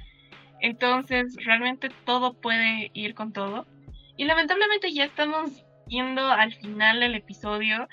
Entonces, 0.59 1.35
realmente 1.45 1.89
todo 2.05 2.33
puede 2.33 2.89
ir 2.93 3.13
con 3.13 3.31
todo. 3.31 3.67
Y 4.17 4.25
lamentablemente 4.25 4.91
ya 4.91 5.05
estamos 5.05 5.63
yendo 5.87 6.25
al 6.25 6.53
final 6.55 6.99
del 6.99 7.15
episodio 7.15 7.87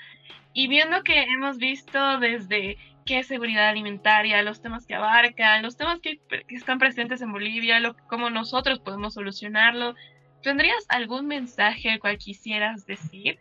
y 0.53 0.67
viendo 0.67 1.03
que 1.03 1.23
hemos 1.23 1.57
visto 1.57 2.19
desde 2.19 2.77
qué 3.05 3.19
es 3.19 3.27
seguridad 3.27 3.69
alimentaria, 3.69 4.41
los 4.41 4.61
temas 4.61 4.85
que 4.87 4.95
abarca, 4.95 5.61
los 5.61 5.77
temas 5.77 5.99
que, 5.99 6.19
están 6.49 6.79
presentes 6.79 7.21
en 7.21 7.31
Bolivia, 7.31 7.79
cómo 8.07 8.31
nosotros 8.31 8.79
podemos 8.79 9.13
solucionarlo. 9.13 9.93
¿Tendrías 10.41 10.85
algún 10.89 11.27
mensaje 11.27 11.99
cual 11.99 12.17
quisieras 12.17 12.85
decir? 12.85 13.39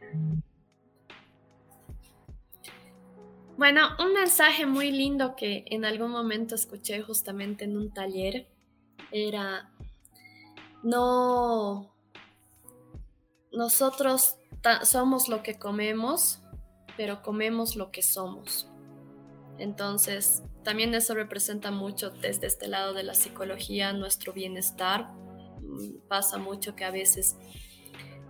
Bueno, 3.56 3.88
un 4.04 4.12
mensaje 4.12 4.66
muy 4.66 4.90
lindo 4.90 5.34
que 5.34 5.64
en 5.66 5.84
algún 5.84 6.10
momento 6.10 6.54
escuché 6.54 7.00
justamente 7.02 7.64
en 7.64 7.76
un 7.76 7.92
taller 7.92 8.46
era, 9.12 9.70
no, 10.82 11.94
nosotros 13.52 14.36
somos 14.82 15.28
lo 15.28 15.42
que 15.42 15.58
comemos, 15.58 16.42
pero 16.96 17.22
comemos 17.22 17.76
lo 17.76 17.90
que 17.90 18.02
somos. 18.02 18.68
Entonces, 19.58 20.42
también 20.62 20.94
eso 20.94 21.14
representa 21.14 21.70
mucho 21.70 22.10
desde 22.10 22.46
este 22.46 22.68
lado 22.68 22.94
de 22.94 23.02
la 23.02 23.14
psicología, 23.14 23.92
nuestro 23.92 24.32
bienestar. 24.32 25.12
Mm, 25.60 25.98
pasa 26.08 26.38
mucho 26.38 26.74
que 26.74 26.84
a 26.84 26.90
veces 26.90 27.36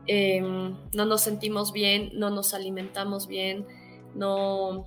em, 0.07 0.77
no 0.93 1.07
nos 1.07 1.23
sentimos 1.23 1.73
bien, 1.73 2.11
no 2.15 2.29
nos 2.31 2.53
alimentamos 2.53 3.27
bien, 3.27 3.67
no, 4.15 4.87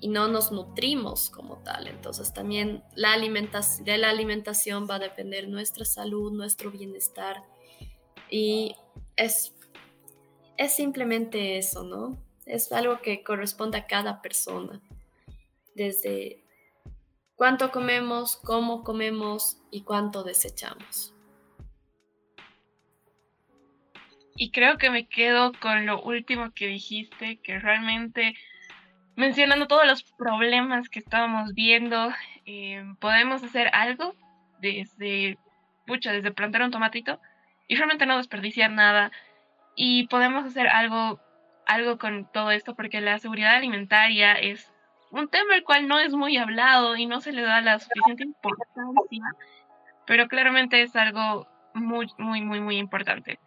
y 0.00 0.08
no 0.08 0.28
nos 0.28 0.52
nutrimos 0.52 1.30
como 1.30 1.58
tal. 1.58 1.86
Entonces 1.86 2.34
también 2.34 2.82
la 2.94 3.12
alimentación, 3.12 3.84
de 3.84 3.96
la 3.96 4.10
alimentación 4.10 4.86
va 4.90 4.96
a 4.96 4.98
depender 4.98 5.48
nuestra 5.48 5.84
salud, 5.86 6.32
nuestro 6.32 6.70
bienestar. 6.70 7.42
Y 8.30 8.74
es, 9.14 9.54
es 10.58 10.74
simplemente 10.74 11.56
eso, 11.56 11.84
¿no? 11.84 12.18
Es 12.44 12.70
algo 12.72 13.00
que 13.00 13.24
corresponde 13.24 13.78
a 13.78 13.86
cada 13.86 14.20
persona 14.20 14.82
desde 15.76 16.42
cuánto 17.36 17.70
comemos, 17.70 18.36
cómo 18.38 18.82
comemos 18.82 19.62
y 19.70 19.82
cuánto 19.82 20.24
desechamos. 20.24 21.14
Y 24.34 24.50
creo 24.50 24.76
que 24.76 24.90
me 24.90 25.06
quedo 25.06 25.52
con 25.60 25.86
lo 25.86 26.02
último 26.02 26.52
que 26.52 26.66
dijiste, 26.66 27.38
que 27.40 27.58
realmente 27.58 28.34
mencionando 29.14 29.66
todos 29.66 29.86
los 29.86 30.02
problemas 30.02 30.88
que 30.90 30.98
estábamos 30.98 31.54
viendo, 31.54 32.10
eh, 32.44 32.84
podemos 33.00 33.42
hacer 33.42 33.70
algo 33.72 34.14
desde, 34.60 35.38
pucha, 35.86 36.12
desde 36.12 36.32
plantar 36.32 36.62
un 36.62 36.70
tomatito 36.70 37.20
y 37.66 37.76
realmente 37.76 38.06
no 38.06 38.18
desperdiciar 38.18 38.70
nada. 38.70 39.10
Y 39.74 40.06
podemos 40.08 40.44
hacer 40.44 40.68
algo, 40.68 41.20
algo 41.66 41.98
con 41.98 42.30
todo 42.30 42.50
esto 42.50 42.74
porque 42.74 43.00
la 43.00 43.18
seguridad 43.18 43.56
alimentaria 43.56 44.34
es 44.34 44.70
un 45.16 45.28
tema 45.28 45.54
el 45.54 45.64
cual 45.64 45.88
no 45.88 45.98
es 45.98 46.12
muy 46.12 46.36
hablado 46.36 46.96
y 46.96 47.06
no 47.06 47.20
se 47.20 47.32
le 47.32 47.42
da 47.42 47.60
la 47.60 47.78
suficiente 47.78 48.24
importancia, 48.24 49.24
pero 50.06 50.28
claramente 50.28 50.82
es 50.82 50.94
algo 50.94 51.48
muy, 51.74 52.06
muy, 52.18 52.42
muy, 52.42 52.60
muy 52.60 52.76
importante. 52.76 53.38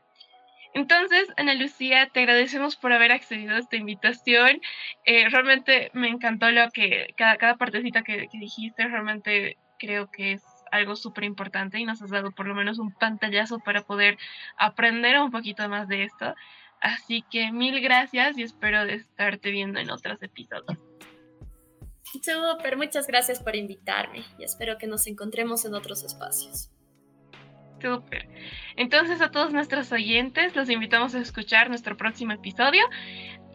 Entonces, 0.74 1.28
Ana 1.38 1.56
Lucía, 1.56 2.10
te 2.12 2.22
agradecemos 2.22 2.76
por 2.76 2.94
haber 2.94 3.12
accedido 3.12 3.56
a 3.56 3.60
esta 3.60 3.76
invitación. 3.76 4.62
Eh, 5.06 5.28
realmente 5.30 5.90
me 5.94 6.10
encantó 6.10 6.52
lo 6.52 6.70
que, 6.70 7.14
cada, 7.18 7.38
cada 7.38 7.56
partecita 7.56 8.04
que, 8.04 8.28
que 8.28 8.38
dijiste, 8.38 8.88
realmente 8.88 9.58
creo 9.80 10.12
que 10.12 10.34
es 10.34 10.44
algo 10.72 10.96
súper 10.96 11.24
importante 11.24 11.80
y 11.80 11.86
nos 11.86 12.02
has 12.02 12.12
dado 12.12 12.32
por 12.32 12.48
lo 12.48 12.54
menos 12.54 12.78
un 12.78 12.94
pantallazo 12.94 13.60
para 13.60 13.82
poder 13.82 14.18
aprender 14.58 15.20
un 15.20 15.32
poquito 15.32 15.68
más 15.70 15.88
de 15.88 16.04
esto. 16.04 16.36
Así 16.82 17.24
que 17.30 17.52
mil 17.52 17.82
gracias 17.82 18.38
y 18.38 18.44
espero 18.44 18.84
estarte 18.84 19.52
viendo 19.52 19.80
en 19.80 19.90
otros 19.90 20.22
episodios. 20.22 20.89
Súper, 22.12 22.78
muchas 22.78 23.08
gracias 23.08 23.40
por 23.42 23.56
invitarme 23.56 24.24
y 24.38 24.44
espero 24.44 24.78
que 24.78 24.88
nos 24.88 25.06
encontremos 25.08 25.66
en 25.66 25.76
otros 25.76 26.04
espacios. 26.04 26.70
Súper. 27.82 28.28
Entonces 28.76 29.22
a 29.22 29.32
todos 29.32 29.54
nuestros 29.54 29.92
oyentes 29.92 30.56
los 30.56 30.70
invitamos 30.70 31.16
a 31.16 31.20
escuchar 31.20 31.70
nuestro 31.70 31.96
próximo 31.96 32.34
episodio 32.34 32.84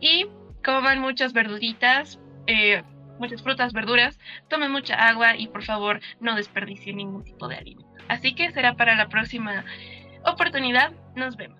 y 0.00 0.26
coman 0.64 1.00
muchas 1.00 1.32
verduritas, 1.32 2.18
eh, 2.46 2.82
muchas 3.18 3.42
frutas, 3.42 3.72
verduras, 3.72 4.18
tomen 4.48 4.70
mucha 4.70 4.94
agua 4.94 5.36
y 5.36 5.48
por 5.48 5.64
favor 5.64 6.00
no 6.20 6.36
desperdicien 6.36 6.96
ningún 6.96 7.24
tipo 7.24 7.48
de 7.48 7.56
alimento. 7.56 7.90
Así 8.08 8.34
que 8.34 8.50
será 8.52 8.76
para 8.76 8.96
la 8.96 9.08
próxima 9.08 9.64
oportunidad. 10.24 10.92
Nos 11.16 11.36
vemos. 11.36 11.58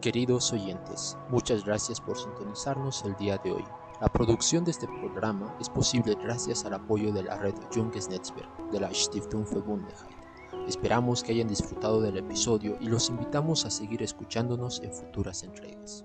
Queridos 0.00 0.52
oyentes, 0.52 1.18
muchas 1.30 1.64
gracias 1.64 2.00
por 2.00 2.16
sintonizarnos 2.16 3.04
el 3.04 3.16
día 3.16 3.38
de 3.38 3.50
hoy. 3.52 3.64
La 3.98 4.08
producción 4.08 4.62
de 4.62 4.72
este 4.72 4.86
programa 4.86 5.56
es 5.58 5.70
posible 5.70 6.14
gracias 6.22 6.66
al 6.66 6.74
apoyo 6.74 7.12
de 7.12 7.22
la 7.22 7.38
red 7.38 7.54
Junges 7.74 8.10
Netzwerk 8.10 8.70
de 8.70 8.80
la 8.80 8.92
Stiftung 8.92 9.46
Verbundenheit. 9.50 10.14
Esperamos 10.68 11.22
que 11.22 11.32
hayan 11.32 11.48
disfrutado 11.48 12.02
del 12.02 12.18
episodio 12.18 12.76
y 12.78 12.88
los 12.88 13.08
invitamos 13.08 13.64
a 13.64 13.70
seguir 13.70 14.02
escuchándonos 14.02 14.82
en 14.82 14.92
futuras 14.92 15.42
entregas. 15.44 16.04